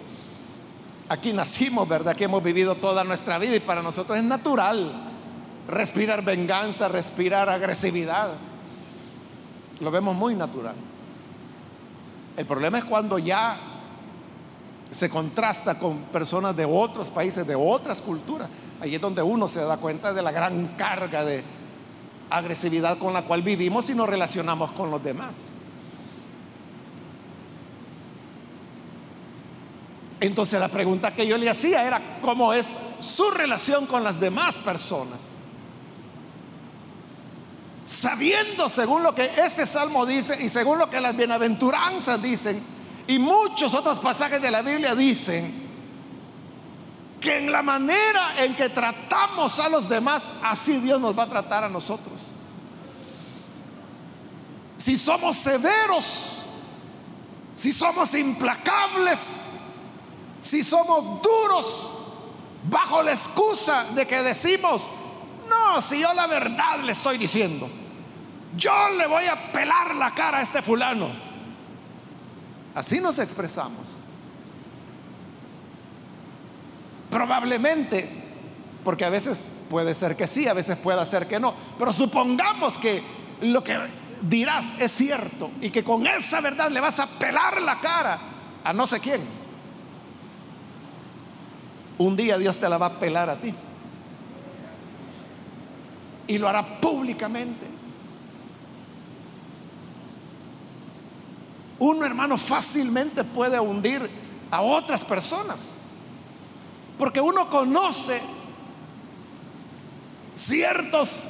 aquí 1.08 1.32
nacimos, 1.32 1.88
¿verdad? 1.88 2.14
Que 2.14 2.26
hemos 2.26 2.44
vivido 2.44 2.76
toda 2.76 3.06
nuestra 3.06 3.38
vida 3.40 3.56
y 3.56 3.62
para 3.62 3.82
nosotros 3.82 4.18
es 4.18 4.26
natural 4.26 4.92
respirar 5.70 6.22
venganza, 6.22 6.90
respirar 6.90 7.50
agresividad. 7.50 8.34
Lo 9.80 9.90
vemos 9.90 10.18
muy 10.18 10.36
natural. 10.36 10.76
El 12.36 12.46
problema 12.46 12.80
es 12.80 12.84
cuando 12.84 13.18
ya 13.20 13.58
se 14.92 15.10
contrasta 15.10 15.78
con 15.78 16.04
personas 16.04 16.56
de 16.56 16.66
otros 16.66 17.10
países, 17.10 17.46
de 17.46 17.56
otras 17.56 18.02
culturas. 18.02 18.50
Ahí 18.80 18.96
es 18.96 19.02
donde 19.02 19.22
uno 19.22 19.48
se 19.48 19.62
da 19.62 19.78
cuenta 19.78 20.14
de 20.14 20.22
la 20.22 20.32
gran 20.32 20.76
carga 20.78 21.26
de 21.26 21.44
agresividad 22.30 22.98
con 22.98 23.14
la 23.14 23.24
cual 23.24 23.42
vivimos 23.42 23.90
y 23.90 23.96
nos 23.96 24.08
relacionamos 24.08 24.72
con 24.72 24.92
los 24.92 25.04
demás. 25.04 25.54
Entonces 30.20 30.60
la 30.60 30.68
pregunta 30.68 31.14
que 31.14 31.28
yo 31.28 31.38
le 31.38 31.50
hacía 31.50 31.86
era, 31.86 32.20
¿cómo 32.22 32.54
es 32.54 32.76
su 33.00 33.30
relación 33.32 33.86
con 33.86 34.04
las 34.04 34.20
demás 34.20 34.58
personas? 34.58 35.34
Sabiendo, 37.86 38.68
según 38.68 39.04
lo 39.04 39.14
que 39.14 39.32
este 39.38 39.66
salmo 39.66 40.06
dice 40.06 40.44
y 40.44 40.50
según 40.50 40.80
lo 40.80 40.90
que 40.90 41.00
las 41.00 41.16
bienaventuranzas 41.16 42.22
dicen, 42.22 42.62
y 43.08 43.20
muchos 43.20 43.74
otros 43.74 44.00
pasajes 44.00 44.42
de 44.42 44.52
la 44.52 44.62
Biblia 44.62 44.94
dicen, 44.94 45.68
que 47.20 47.38
en 47.38 47.52
la 47.52 47.64
manera 47.64 48.44
en 48.44 48.56
que 48.56 48.70
tratamos 48.70 49.60
a 49.60 49.70
los 49.70 49.90
demás, 49.90 50.32
así 50.44 50.80
Dios 50.80 51.00
nos 51.00 51.18
va 51.18 51.24
a 51.24 51.30
tratar 51.30 51.64
a 51.64 51.70
nosotros. 51.70 52.20
Si 54.76 54.96
somos 54.96 55.36
severos, 55.36 56.44
si 57.54 57.72
somos 57.72 58.14
implacables, 58.14 59.48
si 60.42 60.64
somos 60.64 61.22
duros 61.22 61.90
bajo 62.70 63.02
la 63.02 63.12
excusa 63.12 63.86
de 63.96 64.06
que 64.06 64.22
decimos, 64.22 64.84
no, 65.50 65.82
si 65.82 66.00
yo 66.00 66.14
la 66.14 66.28
verdad 66.28 66.80
le 66.84 66.92
estoy 66.92 67.18
diciendo, 67.18 67.68
yo 68.56 68.90
le 68.90 69.08
voy 69.08 69.26
a 69.26 69.52
pelar 69.52 69.96
la 69.96 70.14
cara 70.14 70.38
a 70.38 70.42
este 70.42 70.62
fulano. 70.62 71.27
Así 72.78 73.00
nos 73.00 73.20
expresamos. 73.20 73.86
Probablemente, 77.10 78.08
porque 78.84 79.06
a 79.06 79.10
veces 79.10 79.48
puede 79.70 79.94
ser 79.94 80.16
que 80.16 80.28
sí, 80.28 80.48
a 80.48 80.54
veces 80.54 80.78
puede 80.78 81.06
ser 81.06 81.28
que 81.28 81.40
no, 81.40 81.54
pero 81.80 81.92
supongamos 81.92 82.78
que 82.78 83.02
lo 83.42 83.64
que 83.64 83.78
dirás 84.22 84.76
es 84.80 84.92
cierto 84.92 85.52
y 85.62 85.70
que 85.70 85.84
con 85.84 86.06
esa 86.06 86.42
verdad 86.42 86.70
le 86.70 86.80
vas 86.80 87.00
a 87.00 87.08
pelar 87.08 87.62
la 87.62 87.80
cara 87.80 88.20
a 88.64 88.74
no 88.74 88.88
sé 88.88 89.00
quién 89.00 89.22
un 91.98 92.16
día 92.16 92.38
Dios 92.38 92.58
te 92.58 92.70
la 92.70 92.78
va 92.78 92.88
a 92.88 93.00
pelar 93.00 93.30
a 93.30 93.38
ti. 93.38 93.54
Y 96.28 96.38
lo 96.38 96.48
hará 96.48 96.80
públicamente. 96.80 97.77
Uno, 101.80 102.06
hermano, 102.06 102.38
fácilmente 102.38 103.24
puede 103.24 103.60
hundir 103.60 104.10
a 104.52 104.62
otras 104.62 105.06
personas. 105.06 105.76
Porque 106.98 107.22
uno 107.22 107.50
conoce 107.50 108.22
ciertos 110.34 111.26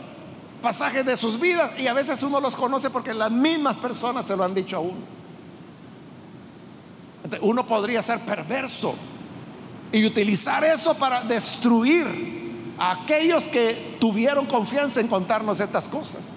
pasajes 0.61 1.05
de 1.05 1.17
sus 1.17 1.39
vidas 1.39 1.71
y 1.79 1.87
a 1.87 1.93
veces 1.93 2.21
uno 2.23 2.39
los 2.39 2.55
conoce 2.55 2.89
porque 2.89 3.13
las 3.13 3.31
mismas 3.31 3.75
personas 3.75 4.25
se 4.25 4.35
lo 4.35 4.43
han 4.43 4.53
dicho 4.53 4.77
a 4.77 4.79
uno. 4.79 5.17
uno 7.41 7.67
podría 7.67 8.01
ser 8.01 8.19
perverso 8.21 8.95
y 9.91 10.05
utilizar 10.05 10.63
eso 10.63 10.93
para 10.95 11.21
destruir 11.21 12.75
a 12.77 12.91
aquellos 12.91 13.47
que 13.47 13.97
tuvieron 13.99 14.45
confianza 14.45 15.01
en 15.01 15.07
contarnos 15.07 15.59
estas 15.59 15.87
cosas. 15.87 16.33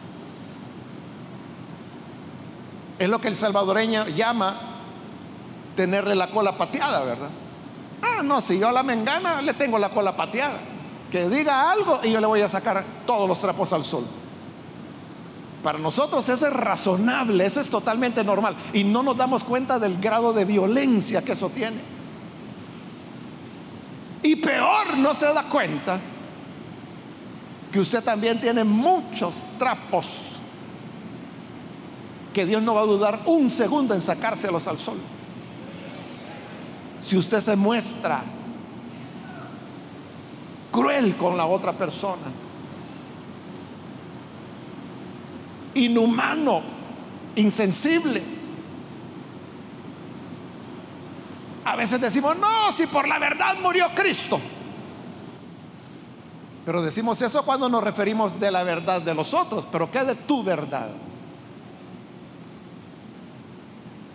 Es 3.00 3.08
lo 3.08 3.18
que 3.18 3.28
el 3.28 3.34
salvadoreño 3.34 4.08
llama 4.08 4.60
tenerle 5.74 6.14
la 6.14 6.28
cola 6.28 6.58
pateada, 6.58 7.02
¿verdad? 7.02 7.30
Ah, 8.02 8.22
no, 8.22 8.42
si 8.42 8.58
yo 8.58 8.68
a 8.68 8.72
la 8.72 8.82
mengana 8.82 9.40
le 9.40 9.54
tengo 9.54 9.78
la 9.78 9.88
cola 9.88 10.14
pateada. 10.14 10.60
Que 11.10 11.26
diga 11.30 11.72
algo 11.72 12.00
y 12.02 12.12
yo 12.12 12.20
le 12.20 12.26
voy 12.26 12.42
a 12.42 12.48
sacar 12.48 12.84
todos 13.06 13.26
los 13.26 13.40
trapos 13.40 13.72
al 13.72 13.86
sol. 13.86 14.04
Para 15.62 15.78
nosotros 15.78 16.28
eso 16.28 16.46
es 16.46 16.52
razonable, 16.52 17.42
eso 17.42 17.62
es 17.62 17.70
totalmente 17.70 18.22
normal. 18.22 18.54
Y 18.74 18.84
no 18.84 19.02
nos 19.02 19.16
damos 19.16 19.44
cuenta 19.44 19.78
del 19.78 19.98
grado 19.98 20.34
de 20.34 20.44
violencia 20.44 21.22
que 21.22 21.32
eso 21.32 21.48
tiene. 21.48 21.80
Y 24.22 24.36
peor, 24.36 24.98
no 24.98 25.14
se 25.14 25.32
da 25.32 25.44
cuenta 25.44 25.98
que 27.72 27.80
usted 27.80 28.04
también 28.04 28.38
tiene 28.38 28.62
muchos 28.62 29.42
trapos 29.58 30.39
que 32.32 32.46
Dios 32.46 32.62
no 32.62 32.74
va 32.74 32.82
a 32.82 32.86
dudar 32.86 33.22
un 33.26 33.50
segundo 33.50 33.94
en 33.94 34.00
sacárselos 34.00 34.66
al 34.68 34.78
sol. 34.78 34.98
Si 37.00 37.16
usted 37.16 37.40
se 37.40 37.56
muestra 37.56 38.22
cruel 40.70 41.16
con 41.16 41.36
la 41.36 41.46
otra 41.46 41.72
persona, 41.72 42.22
inhumano, 45.74 46.62
insensible. 47.36 48.22
A 51.64 51.76
veces 51.76 52.00
decimos, 52.00 52.36
no, 52.36 52.72
si 52.72 52.86
por 52.86 53.06
la 53.06 53.18
verdad 53.18 53.56
murió 53.60 53.88
Cristo. 53.94 54.40
Pero 56.64 56.82
decimos 56.82 57.20
eso 57.22 57.44
cuando 57.44 57.68
nos 57.68 57.82
referimos 57.82 58.38
de 58.38 58.50
la 58.50 58.62
verdad 58.64 59.00
de 59.00 59.14
los 59.14 59.34
otros, 59.34 59.66
pero 59.70 59.90
¿qué 59.90 60.04
de 60.04 60.14
tu 60.14 60.44
verdad? 60.44 60.90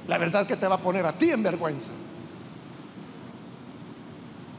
La 0.07 0.17
verdad 0.17 0.45
que 0.45 0.55
te 0.55 0.67
va 0.67 0.75
a 0.75 0.79
poner 0.79 1.05
a 1.05 1.13
ti 1.13 1.31
en 1.31 1.41
vergüenza. 1.43 1.91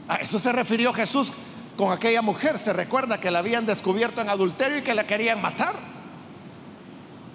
A 0.07 0.15
eso 0.15 0.39
se 0.39 0.51
refirió 0.51 0.93
Jesús 0.93 1.31
con 1.75 1.91
aquella 1.91 2.21
mujer. 2.21 2.59
Se 2.59 2.73
recuerda 2.73 3.19
que 3.19 3.31
la 3.31 3.39
habían 3.39 3.65
descubierto 3.65 4.21
en 4.21 4.29
adulterio 4.29 4.79
y 4.79 4.81
que 4.81 4.93
la 4.93 5.05
querían 5.05 5.41
matar. 5.41 5.73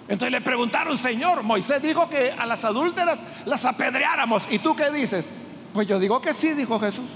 Entonces 0.07 0.31
le 0.31 0.41
preguntaron, 0.41 0.97
Señor, 0.97 1.43
Moisés 1.43 1.81
dijo 1.81 2.09
que 2.09 2.31
a 2.31 2.45
las 2.45 2.65
adúlteras 2.65 3.23
las 3.45 3.65
apedreáramos. 3.65 4.47
¿Y 4.49 4.59
tú 4.59 4.75
qué 4.75 4.89
dices? 4.91 5.29
Pues 5.73 5.87
yo 5.87 5.97
digo 5.97 6.21
que 6.21 6.33
sí, 6.33 6.53
dijo 6.53 6.79
Jesús. 6.79 7.09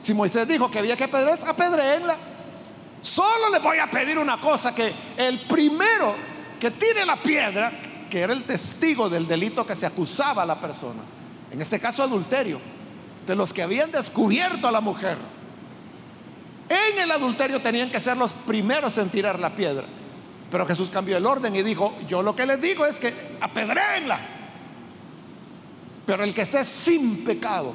Si 0.00 0.12
Moisés 0.12 0.46
dijo 0.46 0.70
que 0.70 0.80
había 0.80 0.96
que 0.96 1.04
apedrear, 1.04 1.38
apedreenla. 1.46 2.16
Solo 3.00 3.50
le 3.52 3.58
voy 3.60 3.78
a 3.78 3.90
pedir 3.90 4.18
una 4.18 4.40
cosa, 4.40 4.74
que 4.74 4.92
el 5.16 5.40
primero 5.40 6.14
que 6.58 6.70
tire 6.72 7.04
la 7.06 7.16
piedra, 7.16 7.72
que 8.14 8.20
era 8.20 8.32
el 8.32 8.44
testigo 8.44 9.10
del 9.10 9.26
delito 9.26 9.66
que 9.66 9.74
se 9.74 9.86
acusaba 9.86 10.44
a 10.44 10.46
la 10.46 10.60
persona, 10.60 11.00
en 11.50 11.60
este 11.60 11.80
caso 11.80 12.00
adulterio, 12.00 12.60
de 13.26 13.34
los 13.34 13.52
que 13.52 13.60
habían 13.60 13.90
descubierto 13.90 14.68
a 14.68 14.70
la 14.70 14.80
mujer, 14.80 15.18
en 16.68 17.00
el 17.00 17.10
adulterio 17.10 17.60
tenían 17.60 17.90
que 17.90 17.98
ser 17.98 18.16
los 18.16 18.32
primeros 18.32 18.96
en 18.98 19.08
tirar 19.08 19.40
la 19.40 19.56
piedra. 19.56 19.84
Pero 20.48 20.64
Jesús 20.64 20.90
cambió 20.90 21.16
el 21.16 21.26
orden 21.26 21.56
y 21.56 21.64
dijo, 21.64 21.92
yo 22.06 22.22
lo 22.22 22.36
que 22.36 22.46
les 22.46 22.60
digo 22.60 22.86
es 22.86 23.00
que 23.00 23.12
apedreenla. 23.40 24.20
Pero 26.06 26.22
el 26.22 26.32
que 26.32 26.42
esté 26.42 26.64
sin 26.64 27.24
pecado, 27.24 27.72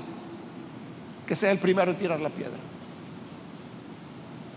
que 1.27 1.35
sea 1.35 1.51
el 1.51 1.59
primero 1.59 1.91
en 1.91 1.97
tirar 1.97 2.21
la 2.21 2.29
piedra. 2.29 2.59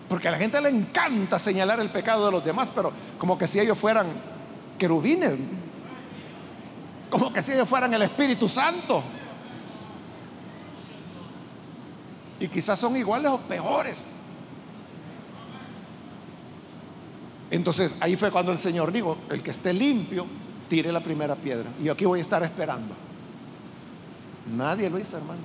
Porque 0.09 0.29
a 0.29 0.31
la 0.31 0.39
gente 0.39 0.61
le 0.61 0.69
encanta 0.69 1.41
señalar 1.41 1.81
el 1.81 1.91
pecado 1.91 2.27
de 2.27 2.31
los 2.31 2.45
demás, 2.45 2.71
pero 2.73 2.93
como 3.19 3.37
que 3.37 3.49
si 3.49 3.59
ellos 3.59 3.77
fueran 3.77 4.07
querubines, 4.79 5.33
como 7.13 7.31
que 7.31 7.43
si 7.43 7.53
ellos 7.53 7.69
fueran 7.69 7.93
el 7.93 8.01
Espíritu 8.01 8.49
Santo. 8.49 9.05
Y 12.41 12.49
quizás 12.49 12.81
son 12.81 12.97
iguales 12.97 13.31
o 13.31 13.39
peores. 13.39 14.19
Entonces 17.51 17.97
ahí 18.01 18.17
fue 18.17 18.31
cuando 18.31 18.51
el 18.51 18.59
Señor 18.59 18.91
dijo, 18.91 19.19
el 19.29 19.43
que 19.43 19.51
esté 19.51 19.75
limpio, 19.75 20.25
tire 20.71 20.91
la 20.91 21.01
primera 21.01 21.37
piedra. 21.37 21.69
Y 21.83 21.85
yo 21.85 21.93
aquí 21.93 22.07
voy 22.07 22.21
a 22.21 22.23
estar 22.23 22.43
esperando. 22.45 22.95
Nadie 24.51 24.89
lo 24.89 24.99
hizo, 24.99 25.19
hermano. 25.19 25.43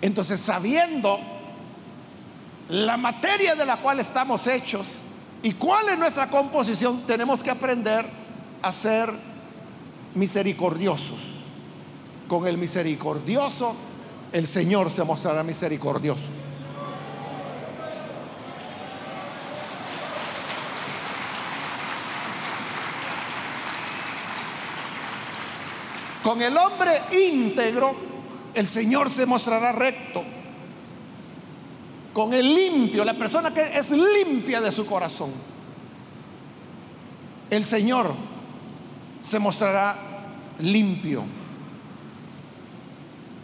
Entonces, 0.00 0.40
sabiendo 0.40 1.18
la 2.68 2.96
materia 2.96 3.56
de 3.56 3.66
la 3.66 3.78
cual 3.78 3.98
estamos 3.98 4.46
hechos 4.46 4.86
y 5.42 5.52
cuál 5.52 5.88
es 5.88 5.98
nuestra 5.98 6.28
composición, 6.28 7.02
tenemos 7.06 7.42
que 7.42 7.50
aprender 7.50 8.04
a 8.60 8.72
ser 8.72 9.12
misericordiosos. 10.14 11.18
Con 12.26 12.46
el 12.46 12.58
misericordioso, 12.58 13.74
el 14.32 14.46
Señor 14.46 14.90
se 14.90 15.04
mostrará 15.04 15.42
misericordioso. 15.42 16.26
Con 26.22 26.42
el 26.42 26.56
hombre 26.56 26.90
íntegro, 27.30 27.94
el 28.52 28.66
Señor 28.66 29.08
se 29.08 29.24
mostrará 29.24 29.72
recto. 29.72 30.22
Con 32.12 32.32
el 32.32 32.54
limpio, 32.54 33.04
la 33.04 33.14
persona 33.14 33.52
que 33.52 33.62
es 33.78 33.90
limpia 33.90 34.60
de 34.60 34.72
su 34.72 34.86
corazón, 34.86 35.30
el 37.50 37.64
Señor 37.64 38.14
se 39.20 39.38
mostrará 39.38 39.96
limpio. 40.58 41.24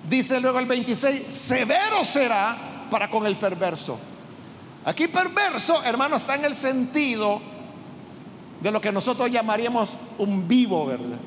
Dice 0.08 0.40
luego 0.40 0.58
el 0.58 0.66
26, 0.66 1.32
severo 1.32 2.04
será 2.04 2.86
para 2.90 3.08
con 3.08 3.26
el 3.26 3.36
perverso. 3.36 3.98
Aquí 4.84 5.08
perverso, 5.08 5.82
hermano, 5.82 6.16
está 6.16 6.34
en 6.34 6.44
el 6.44 6.54
sentido 6.54 7.40
de 8.60 8.70
lo 8.70 8.80
que 8.80 8.92
nosotros 8.92 9.30
llamaríamos 9.30 9.96
un 10.18 10.46
vivo, 10.46 10.86
¿verdad? 10.86 11.18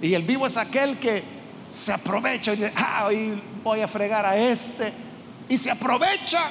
Y 0.00 0.14
el 0.14 0.22
vivo 0.22 0.46
es 0.46 0.56
aquel 0.56 0.98
que 0.98 1.22
se 1.68 1.92
aprovecha 1.92 2.52
y 2.52 2.56
dice, 2.56 2.72
ah, 2.76 3.06
hoy 3.06 3.40
voy 3.64 3.80
a 3.80 3.88
fregar 3.88 4.24
a 4.24 4.36
este. 4.36 4.92
Y 5.48 5.58
se 5.58 5.70
aprovecha 5.70 6.42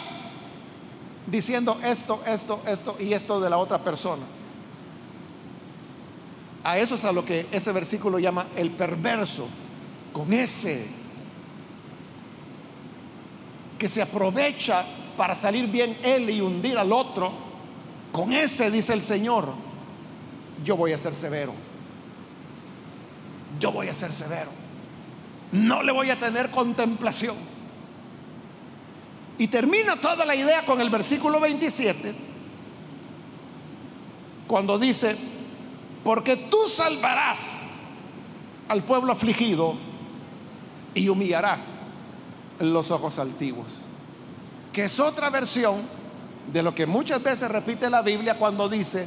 diciendo 1.27 1.79
esto, 1.83 2.21
esto, 2.25 2.61
esto 2.65 2.95
y 2.99 3.13
esto 3.13 3.39
de 3.39 3.49
la 3.49 3.57
otra 3.57 3.79
persona. 3.79 4.23
A 6.63 6.77
eso 6.77 6.95
es 6.95 7.05
a 7.05 7.11
lo 7.11 7.23
que 7.23 7.47
ese 7.51 7.71
versículo 7.71 8.19
llama 8.19 8.47
el 8.55 8.71
perverso. 8.71 9.47
Con 10.13 10.31
ese 10.33 10.87
que 13.77 13.89
se 13.89 14.01
aprovecha 14.01 14.85
para 15.17 15.35
salir 15.35 15.67
bien 15.67 15.97
él 16.03 16.29
y 16.29 16.41
hundir 16.41 16.77
al 16.77 16.91
otro. 16.91 17.31
Con 18.11 18.31
ese, 18.31 18.71
dice 18.71 18.93
el 18.93 19.01
Señor, 19.01 19.53
yo 20.63 20.77
voy 20.77 20.93
a 20.93 20.97
ser 20.97 21.13
severo 21.13 21.53
yo 23.59 23.71
voy 23.71 23.87
a 23.87 23.93
ser 23.93 24.11
severo. 24.11 24.49
No 25.51 25.83
le 25.83 25.91
voy 25.91 26.09
a 26.09 26.19
tener 26.19 26.51
contemplación. 26.51 27.35
Y 29.37 29.47
termina 29.47 29.99
toda 29.99 30.25
la 30.25 30.35
idea 30.35 30.65
con 30.65 30.79
el 30.79 30.89
versículo 30.89 31.39
27, 31.39 32.13
cuando 34.47 34.79
dice, 34.79 35.15
porque 36.03 36.35
tú 36.37 36.67
salvarás 36.67 37.79
al 38.67 38.83
pueblo 38.83 39.11
afligido 39.11 39.75
y 40.93 41.09
humillarás 41.09 41.81
los 42.59 42.91
ojos 42.91 43.19
altivos, 43.19 43.65
que 44.71 44.85
es 44.85 44.99
otra 44.99 45.29
versión 45.29 45.81
de 46.53 46.63
lo 46.63 46.73
que 46.73 46.85
muchas 46.85 47.21
veces 47.21 47.49
repite 47.49 47.89
la 47.89 48.01
Biblia 48.01 48.37
cuando 48.37 48.69
dice, 48.69 49.05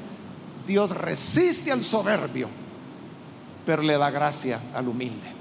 Dios 0.66 0.90
resiste 0.90 1.72
al 1.72 1.82
soberbio 1.82 2.48
pero 3.68 3.82
le 3.82 3.98
da 3.98 4.10
gracia 4.10 4.58
al 4.72 4.88
humilde. 4.88 5.37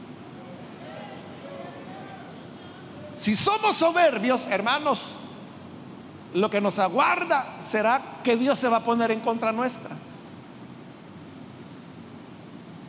Si 3.18 3.36
somos 3.36 3.76
soberbios, 3.76 4.46
hermanos, 4.48 5.18
lo 6.36 6.50
que 6.52 6.62
nos 6.62 6.78
aguarda 6.78 7.58
será 7.62 8.20
que 8.24 8.38
Dios 8.38 8.60
se 8.60 8.70
va 8.70 8.78
a 8.78 8.84
poner 8.84 9.10
en 9.10 9.22
contra 9.22 9.52
nuestra. 9.52 9.90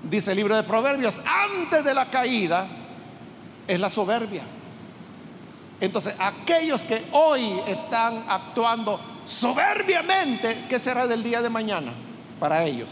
Dice 0.02 0.32
el 0.32 0.36
libro 0.36 0.54
de 0.54 0.64
Proverbios, 0.64 1.20
antes 1.24 1.82
de 1.82 1.94
la 1.94 2.10
caída 2.10 2.66
es 3.66 3.80
la 3.80 3.88
soberbia. 3.88 4.42
Entonces, 5.80 6.14
aquellos 6.18 6.84
que 6.84 7.06
hoy 7.12 7.60
están 7.66 8.24
actuando 8.28 9.00
soberbiamente, 9.24 10.66
¿qué 10.68 10.78
será 10.78 11.06
del 11.06 11.22
día 11.22 11.40
de 11.40 11.48
mañana 11.48 11.92
para 12.38 12.64
ellos? 12.64 12.90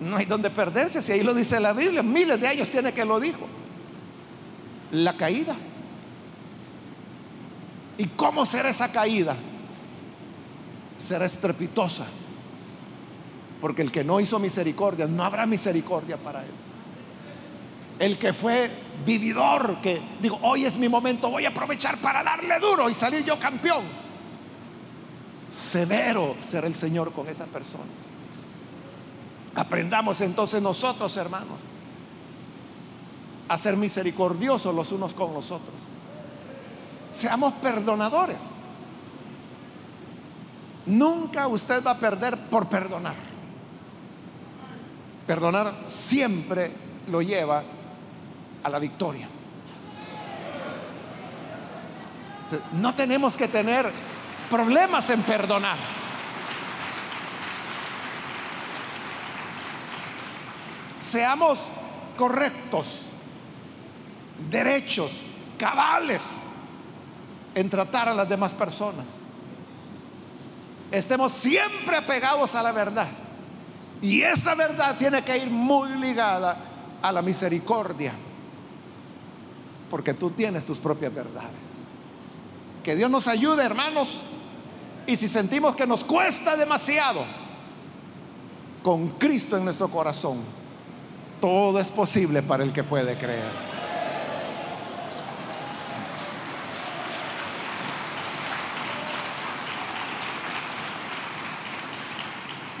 No 0.00 0.16
hay 0.16 0.24
donde 0.24 0.50
perderse, 0.50 1.02
si 1.02 1.12
ahí 1.12 1.22
lo 1.22 1.34
dice 1.34 1.60
la 1.60 1.74
Biblia, 1.74 2.02
miles 2.02 2.40
de 2.40 2.48
años 2.48 2.70
tiene 2.70 2.92
que 2.92 3.04
lo 3.04 3.20
dijo. 3.20 3.46
La 4.90 5.12
caída. 5.14 5.54
¿Y 7.98 8.06
cómo 8.08 8.44
será 8.44 8.68
esa 8.68 8.90
caída? 8.90 9.36
Será 10.96 11.24
estrepitosa. 11.24 12.06
Porque 13.60 13.82
el 13.82 13.92
que 13.92 14.04
no 14.04 14.20
hizo 14.20 14.38
misericordia, 14.38 15.06
no 15.06 15.24
habrá 15.24 15.46
misericordia 15.46 16.16
para 16.16 16.42
él. 16.42 16.50
El 17.98 18.18
que 18.18 18.32
fue 18.32 18.70
vividor, 19.06 19.80
que 19.80 20.00
digo, 20.20 20.38
hoy 20.42 20.64
es 20.64 20.76
mi 20.76 20.88
momento, 20.88 21.30
voy 21.30 21.44
a 21.44 21.50
aprovechar 21.50 21.98
para 21.98 22.24
darle 22.24 22.58
duro 22.58 22.90
y 22.90 22.94
salir 22.94 23.24
yo 23.24 23.38
campeón. 23.38 23.84
Severo 25.48 26.36
será 26.40 26.66
el 26.66 26.74
Señor 26.74 27.12
con 27.12 27.28
esa 27.28 27.46
persona. 27.46 27.84
Aprendamos 29.54 30.20
entonces 30.20 30.60
nosotros, 30.60 31.16
hermanos, 31.16 31.58
a 33.48 33.56
ser 33.56 33.76
misericordiosos 33.76 34.74
los 34.74 34.90
unos 34.90 35.14
con 35.14 35.32
los 35.32 35.50
otros. 35.52 35.74
Seamos 37.14 37.54
perdonadores. 37.54 38.64
Nunca 40.86 41.46
usted 41.46 41.82
va 41.82 41.92
a 41.92 41.98
perder 41.98 42.36
por 42.50 42.68
perdonar. 42.68 43.14
Perdonar 45.24 45.74
siempre 45.86 46.72
lo 47.06 47.22
lleva 47.22 47.62
a 48.64 48.68
la 48.68 48.78
victoria. 48.80 49.28
No 52.72 52.94
tenemos 52.94 53.36
que 53.36 53.46
tener 53.46 53.90
problemas 54.50 55.08
en 55.10 55.22
perdonar. 55.22 55.78
Seamos 60.98 61.68
correctos, 62.16 63.10
derechos, 64.50 65.22
cabales 65.56 66.53
en 67.54 67.70
tratar 67.70 68.08
a 68.08 68.14
las 68.14 68.28
demás 68.28 68.54
personas. 68.54 69.06
Estemos 70.90 71.32
siempre 71.32 71.96
apegados 71.96 72.54
a 72.54 72.62
la 72.62 72.72
verdad. 72.72 73.08
Y 74.02 74.22
esa 74.22 74.54
verdad 74.54 74.96
tiene 74.96 75.24
que 75.24 75.36
ir 75.36 75.50
muy 75.50 75.90
ligada 75.96 76.56
a 77.00 77.12
la 77.12 77.22
misericordia. 77.22 78.12
Porque 79.90 80.14
tú 80.14 80.30
tienes 80.30 80.64
tus 80.64 80.78
propias 80.78 81.14
verdades. 81.14 81.50
Que 82.82 82.96
Dios 82.96 83.10
nos 83.10 83.28
ayude, 83.28 83.64
hermanos. 83.64 84.24
Y 85.06 85.16
si 85.16 85.28
sentimos 85.28 85.74
que 85.74 85.86
nos 85.86 86.04
cuesta 86.04 86.56
demasiado, 86.56 87.24
con 88.82 89.08
Cristo 89.10 89.56
en 89.56 89.64
nuestro 89.64 89.88
corazón, 89.88 90.38
todo 91.40 91.80
es 91.80 91.90
posible 91.90 92.42
para 92.42 92.64
el 92.64 92.72
que 92.72 92.84
puede 92.84 93.16
creer. 93.16 93.73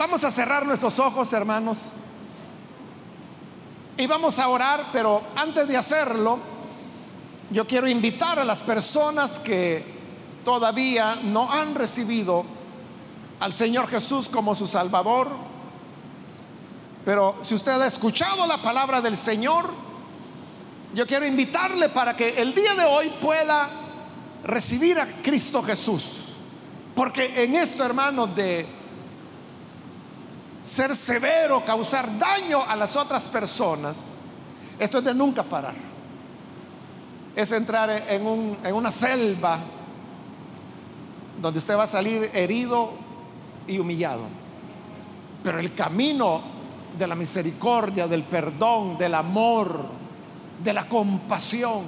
Vamos 0.06 0.22
a 0.22 0.30
cerrar 0.30 0.66
nuestros 0.66 0.98
ojos, 0.98 1.32
hermanos. 1.32 1.92
Y 3.96 4.06
vamos 4.06 4.38
a 4.38 4.48
orar, 4.48 4.88
pero 4.92 5.22
antes 5.34 5.66
de 5.66 5.78
hacerlo, 5.78 6.38
yo 7.50 7.66
quiero 7.66 7.88
invitar 7.88 8.38
a 8.38 8.44
las 8.44 8.62
personas 8.62 9.40
que 9.40 9.82
todavía 10.44 11.16
no 11.22 11.50
han 11.50 11.74
recibido 11.74 12.44
al 13.40 13.54
Señor 13.54 13.88
Jesús 13.88 14.28
como 14.28 14.54
su 14.54 14.66
Salvador. 14.66 15.30
Pero 17.06 17.36
si 17.40 17.54
usted 17.54 17.80
ha 17.80 17.86
escuchado 17.86 18.46
la 18.46 18.60
palabra 18.60 19.00
del 19.00 19.16
Señor, 19.16 19.70
yo 20.92 21.06
quiero 21.06 21.24
invitarle 21.24 21.88
para 21.88 22.14
que 22.14 22.28
el 22.42 22.54
día 22.54 22.74
de 22.74 22.84
hoy 22.84 23.10
pueda 23.22 23.70
recibir 24.44 25.00
a 25.00 25.06
Cristo 25.22 25.62
Jesús. 25.62 26.08
Porque 26.94 27.42
en 27.42 27.56
esto, 27.56 27.82
hermanos, 27.82 28.36
de 28.36 28.83
ser 30.64 30.96
severo, 30.96 31.62
causar 31.64 32.18
daño 32.18 32.62
a 32.62 32.74
las 32.74 32.96
otras 32.96 33.28
personas, 33.28 34.14
esto 34.78 34.98
es 34.98 35.04
de 35.04 35.14
nunca 35.14 35.44
parar. 35.44 35.74
Es 37.36 37.52
entrar 37.52 37.90
en, 38.08 38.56
en 38.64 38.74
una 38.74 38.90
selva 38.90 39.58
donde 41.40 41.58
usted 41.58 41.76
va 41.76 41.82
a 41.82 41.86
salir 41.86 42.30
herido 42.32 42.92
y 43.66 43.78
humillado. 43.78 44.22
Pero 45.42 45.58
el 45.58 45.74
camino 45.74 46.40
de 46.98 47.06
la 47.06 47.14
misericordia, 47.14 48.08
del 48.08 48.22
perdón, 48.22 48.96
del 48.96 49.14
amor, 49.14 49.84
de 50.62 50.72
la 50.72 50.88
compasión, 50.88 51.82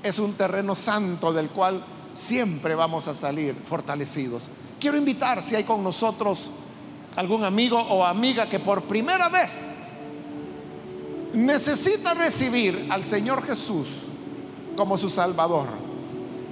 es 0.00 0.18
un 0.20 0.34
terreno 0.34 0.76
santo 0.76 1.32
del 1.32 1.50
cual 1.50 1.82
siempre 2.14 2.76
vamos 2.76 3.08
a 3.08 3.14
salir 3.14 3.56
fortalecidos. 3.56 4.48
Quiero 4.78 4.96
invitar 4.96 5.42
si 5.42 5.56
hay 5.56 5.64
con 5.64 5.82
nosotros 5.82 6.50
algún 7.18 7.42
amigo 7.42 7.76
o 7.76 8.04
amiga 8.04 8.48
que 8.48 8.60
por 8.60 8.84
primera 8.84 9.28
vez 9.28 9.88
necesita 11.34 12.14
recibir 12.14 12.86
al 12.90 13.02
Señor 13.02 13.44
Jesús 13.44 13.88
como 14.76 14.96
su 14.96 15.08
Salvador. 15.08 15.66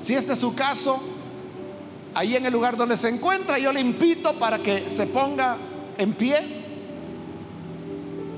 Si 0.01 0.15
este 0.15 0.33
es 0.33 0.41
su 0.41 0.57
caso, 0.57 0.99
ahí 2.15 2.35
en 2.35 2.47
el 2.47 2.53
lugar 2.53 2.77
donde 2.77 2.97
se 2.97 3.09
encuentra, 3.09 3.61
yo 3.61 3.73
le 3.73 3.81
invito 3.81 4.35
para 4.41 4.59
que 4.59 4.91
se 4.91 5.07
ponga 5.07 5.57
en 5.97 6.13
pie. 6.15 6.65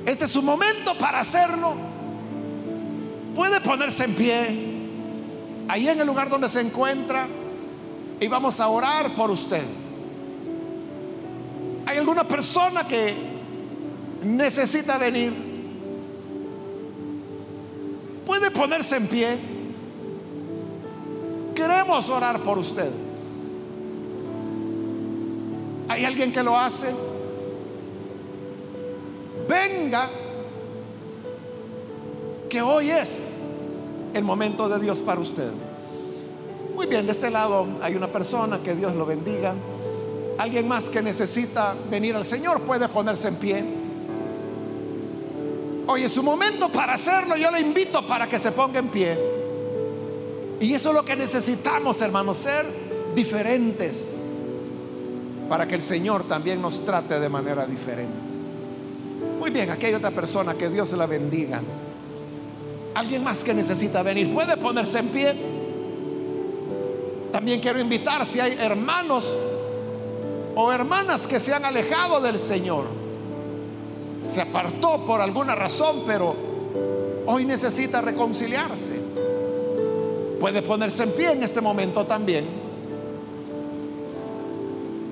Este 0.05 0.27
es 0.27 0.31
su 0.31 0.43
momento 0.43 0.99
para 0.99 1.21
hacerlo. 1.21 1.77
Puede 3.35 3.59
ponerse 3.63 4.05
en 4.05 4.15
pie 4.15 4.69
ahí 5.67 5.89
en 5.89 5.99
el 5.99 6.07
lugar 6.07 6.29
donde 6.29 6.51
se 6.51 6.61
encuentra 6.61 7.27
y 8.21 8.29
vamos 8.29 8.61
a 8.61 8.69
orar 8.69 9.15
por 9.15 9.31
usted. 9.31 9.88
¿Hay 11.89 11.97
alguna 11.97 12.29
persona 12.29 12.87
que 12.87 13.15
necesita 14.23 14.99
venir? 14.99 15.33
Puede 18.27 18.51
ponerse 18.51 18.97
en 18.97 19.07
pie. 19.07 19.39
Queremos 21.55 22.11
orar 22.11 22.41
por 22.43 22.59
usted. 22.59 22.93
¿Hay 25.89 26.05
alguien 26.05 26.31
que 26.31 26.43
lo 26.43 26.59
hace? 26.59 26.89
Venga, 29.49 30.11
que 32.51 32.61
hoy 32.61 32.91
es 32.91 33.39
el 34.13 34.25
momento 34.25 34.69
de 34.69 34.79
Dios 34.79 35.01
para 35.01 35.23
usted. 35.23 35.53
Muy 36.75 36.85
bien, 36.87 37.07
de 37.07 37.13
este 37.13 37.31
lado 37.31 37.67
hay 37.81 37.95
una 37.95 38.09
persona, 38.09 38.63
que 38.63 38.75
Dios 38.75 38.95
lo 38.95 39.07
bendiga. 39.07 39.55
Alguien 40.39 40.69
más 40.69 40.89
que 40.89 41.03
necesita 41.03 41.75
venir 41.91 42.15
al 42.15 42.25
Señor 42.25 42.61
puede 42.63 42.89
ponerse 42.89 43.27
en 43.27 43.35
pie. 43.35 43.65
Hoy 45.89 46.05
es 46.05 46.13
su 46.13 46.23
momento 46.23 46.69
para 46.69 46.95
hacerlo. 46.95 47.37
Yo 47.37 47.51
le 47.51 47.61
invito 47.61 48.07
para 48.07 48.29
que 48.29 48.39
se 48.39 48.53
ponga 48.53 48.79
en 48.79 48.89
pie. 48.89 49.19
Y 50.61 50.73
eso 50.75 50.91
es 50.91 50.95
lo 50.95 51.05
que 51.05 51.17
necesitamos, 51.17 52.01
hermanos, 52.01 52.37
ser 52.37 52.67
diferentes 53.17 54.25
para 55.49 55.67
que 55.67 55.75
el 55.75 55.83
Señor 55.83 56.25
también 56.25 56.61
nos 56.63 56.85
trate 56.85 57.19
de 57.19 57.29
manera 57.29 57.67
diferente. 57.67 58.15
Muy 59.41 59.51
bien, 59.51 59.71
aquí 59.71 59.87
hay 59.87 59.95
otra 59.95 60.11
persona, 60.11 60.55
que 60.55 60.69
Dios 60.69 60.93
la 60.93 61.07
bendiga. 61.07 61.63
Alguien 62.95 63.25
más 63.25 63.43
que 63.43 63.55
necesita 63.55 64.03
venir, 64.03 64.33
puede 64.33 64.57
ponerse 64.57 64.99
en 64.99 65.09
pie. 65.09 65.37
También 67.33 67.61
quiero 67.61 67.81
invitar 67.81 68.25
si 68.27 68.41
hay 68.41 68.57
hermanos 68.61 69.37
o 70.61 70.73
hermanas 70.73 71.29
que 71.29 71.39
se 71.39 71.55
han 71.55 71.65
alejado 71.65 72.21
del 72.21 72.37
Señor. 72.37 72.87
Se 74.23 74.41
apartó 74.41 75.07
por 75.07 75.21
alguna 75.21 75.55
razón, 75.55 76.03
pero 76.05 76.35
hoy 77.27 77.45
necesita 77.45 78.01
reconciliarse. 78.01 78.99
Puede 80.41 80.63
ponerse 80.63 81.05
en 81.05 81.13
pie 81.13 81.31
en 81.31 81.45
este 81.45 81.61
momento 81.61 82.05
también. 82.07 82.45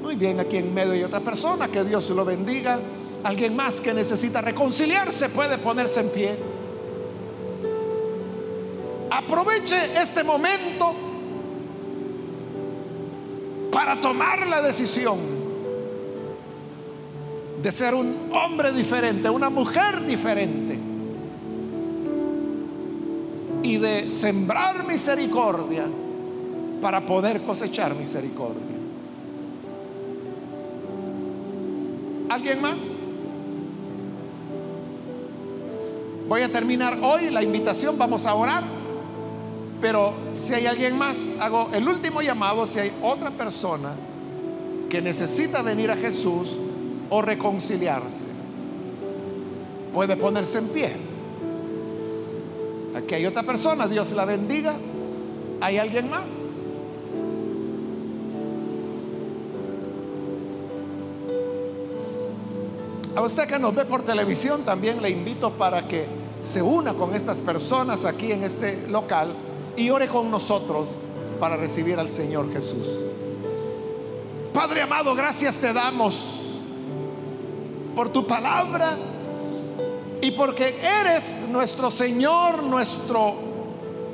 Muy 0.02 0.16
bien, 0.16 0.40
aquí 0.40 0.56
en 0.56 0.74
medio 0.74 0.94
hay 0.94 1.04
otra 1.04 1.20
persona, 1.20 1.68
que 1.68 1.84
Dios 1.84 2.10
lo 2.10 2.24
bendiga. 2.24 2.80
Alguien 3.22 3.54
más 3.54 3.80
que 3.80 3.94
necesita 3.94 4.40
reconciliarse 4.40 5.28
puede 5.28 5.58
ponerse 5.58 6.00
en 6.00 6.08
pie. 6.08 6.36
Aproveche 9.12 9.96
este 9.96 10.24
momento 10.24 10.92
para 13.70 14.00
tomar 14.00 14.44
la 14.48 14.60
decisión 14.60 15.35
de 17.66 17.72
ser 17.72 17.96
un 17.96 18.30
hombre 18.32 18.70
diferente, 18.70 19.28
una 19.28 19.50
mujer 19.50 20.06
diferente 20.06 20.78
y 23.60 23.76
de 23.78 24.08
sembrar 24.08 24.86
misericordia 24.86 25.84
para 26.80 27.04
poder 27.04 27.42
cosechar 27.42 27.92
misericordia. 27.96 28.76
¿Alguien 32.28 32.60
más? 32.60 33.08
Voy 36.28 36.42
a 36.42 36.52
terminar 36.52 36.96
hoy 37.02 37.30
la 37.30 37.42
invitación, 37.42 37.98
vamos 37.98 38.26
a 38.26 38.34
orar, 38.36 38.62
pero 39.80 40.14
si 40.30 40.54
hay 40.54 40.66
alguien 40.66 40.96
más, 40.96 41.28
hago 41.40 41.70
el 41.72 41.88
último 41.88 42.22
llamado, 42.22 42.64
si 42.64 42.78
hay 42.78 42.92
otra 43.02 43.32
persona 43.32 43.96
que 44.88 45.02
necesita 45.02 45.62
venir 45.62 45.90
a 45.90 45.96
Jesús, 45.96 46.58
o 47.10 47.22
reconciliarse. 47.22 48.26
Puede 49.92 50.16
ponerse 50.16 50.58
en 50.58 50.68
pie. 50.68 50.92
Aquí 52.96 53.14
hay 53.14 53.26
otra 53.26 53.42
persona, 53.42 53.86
Dios 53.86 54.12
la 54.12 54.24
bendiga. 54.24 54.74
¿Hay 55.60 55.78
alguien 55.78 56.10
más? 56.10 56.62
A 63.14 63.22
usted 63.22 63.46
que 63.46 63.58
nos 63.58 63.74
ve 63.74 63.86
por 63.86 64.02
televisión 64.02 64.62
también 64.62 65.00
le 65.00 65.08
invito 65.08 65.50
para 65.52 65.88
que 65.88 66.06
se 66.42 66.60
una 66.60 66.92
con 66.92 67.14
estas 67.14 67.40
personas 67.40 68.04
aquí 68.04 68.30
en 68.30 68.44
este 68.44 68.86
local 68.88 69.34
y 69.74 69.88
ore 69.88 70.06
con 70.06 70.30
nosotros 70.30 70.96
para 71.40 71.56
recibir 71.56 71.98
al 71.98 72.10
Señor 72.10 72.52
Jesús. 72.52 72.86
Padre 74.52 74.82
amado, 74.82 75.14
gracias 75.14 75.56
te 75.58 75.72
damos 75.72 76.35
por 77.96 78.10
tu 78.10 78.26
palabra 78.26 78.94
y 80.20 80.30
porque 80.32 80.78
eres 81.00 81.44
nuestro 81.48 81.90
Señor, 81.90 82.62
nuestro 82.62 83.34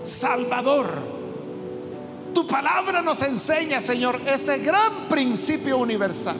Salvador. 0.02 1.00
Tu 2.32 2.46
palabra 2.46 3.02
nos 3.02 3.20
enseña, 3.22 3.80
Señor, 3.80 4.20
este 4.24 4.58
gran 4.58 5.08
principio 5.08 5.78
universal. 5.78 6.36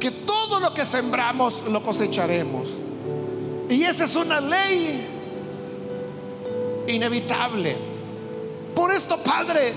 Que 0.00 0.10
todo 0.10 0.58
lo 0.58 0.74
que 0.74 0.84
sembramos 0.84 1.62
lo 1.68 1.82
cosecharemos. 1.84 2.68
Y 3.70 3.84
esa 3.84 4.04
es 4.04 4.16
una 4.16 4.40
ley 4.40 5.08
inevitable. 6.88 7.76
Por 8.74 8.90
esto, 8.90 9.18
Padre, 9.22 9.72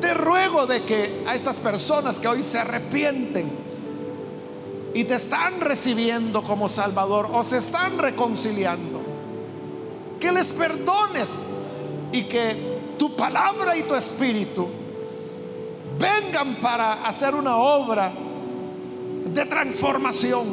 te 0.00 0.14
ruego 0.14 0.66
de 0.66 0.82
que 0.82 1.24
a 1.26 1.34
estas 1.34 1.60
personas 1.60 2.20
que 2.20 2.28
hoy 2.28 2.42
se 2.42 2.58
arrepienten 2.58 3.50
y 4.94 5.04
te 5.04 5.14
están 5.14 5.60
recibiendo 5.60 6.42
como 6.42 6.68
Salvador 6.68 7.28
o 7.32 7.44
se 7.44 7.58
están 7.58 7.98
reconciliando, 7.98 9.02
que 10.18 10.32
les 10.32 10.52
perdones 10.52 11.44
y 12.12 12.24
que 12.24 12.94
tu 12.98 13.14
palabra 13.14 13.76
y 13.76 13.82
tu 13.82 13.94
espíritu 13.94 14.66
vengan 15.98 16.56
para 16.62 17.06
hacer 17.06 17.34
una 17.34 17.58
obra 17.58 18.12
de 19.26 19.44
transformación, 19.44 20.46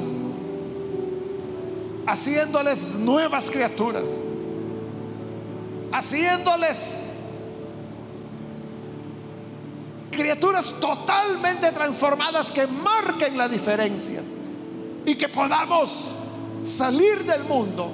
haciéndoles 2.05 2.95
nuevas 2.95 3.49
criaturas, 3.49 4.25
haciéndoles 5.91 7.12
criaturas 10.13 10.73
totalmente 10.79 11.71
transformadas 11.71 12.51
que 12.51 12.67
marquen 12.67 13.37
la 13.37 13.47
diferencia 13.47 14.21
y 15.05 15.15
que 15.15 15.29
podamos 15.29 16.11
salir 16.61 17.23
del 17.25 17.43
mundo 17.43 17.91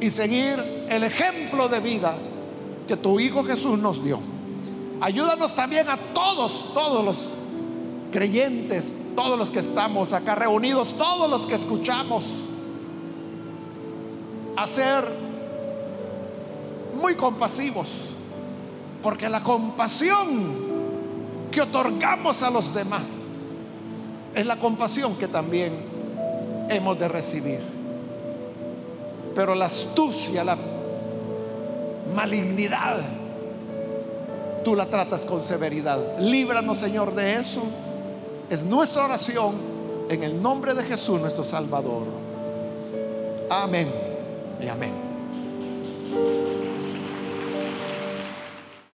y 0.00 0.10
seguir 0.10 0.86
el 0.88 1.02
ejemplo 1.02 1.68
de 1.68 1.80
vida 1.80 2.16
que 2.86 2.96
tu 2.96 3.18
Hijo 3.20 3.44
Jesús 3.44 3.78
nos 3.78 4.02
dio. 4.02 4.20
Ayúdanos 5.00 5.54
también 5.54 5.88
a 5.88 5.96
todos, 5.96 6.72
todos 6.72 7.04
los 7.04 7.34
creyentes, 8.10 8.96
todos 9.14 9.38
los 9.38 9.50
que 9.50 9.58
estamos 9.58 10.12
acá 10.12 10.34
reunidos, 10.34 10.94
todos 10.96 11.28
los 11.28 11.46
que 11.46 11.54
escuchamos, 11.54 12.24
a 14.56 14.66
ser 14.66 15.04
muy 17.00 17.14
compasivos, 17.14 17.88
porque 19.02 19.28
la 19.28 19.42
compasión 19.42 20.68
que 21.50 21.62
otorgamos 21.62 22.42
a 22.42 22.50
los 22.50 22.74
demás 22.74 23.44
es 24.34 24.46
la 24.46 24.56
compasión 24.56 25.16
que 25.16 25.28
también 25.28 25.72
hemos 26.68 26.98
de 26.98 27.08
recibir. 27.08 27.60
Pero 29.34 29.54
la 29.54 29.66
astucia, 29.66 30.44
la 30.44 30.56
malignidad, 32.14 33.00
tú 34.64 34.74
la 34.74 34.86
tratas 34.86 35.24
con 35.24 35.42
severidad. 35.42 36.18
Líbranos, 36.18 36.78
Señor, 36.78 37.14
de 37.14 37.36
eso. 37.36 37.62
Es 38.50 38.64
nuestra 38.64 39.04
oración 39.04 39.54
en 40.08 40.24
el 40.24 40.40
nombre 40.42 40.74
de 40.74 40.82
Jesús, 40.84 41.20
nuestro 41.20 41.44
Salvador. 41.44 42.06
Amén 43.50 43.88
y 44.60 44.68
amén. 44.68 46.47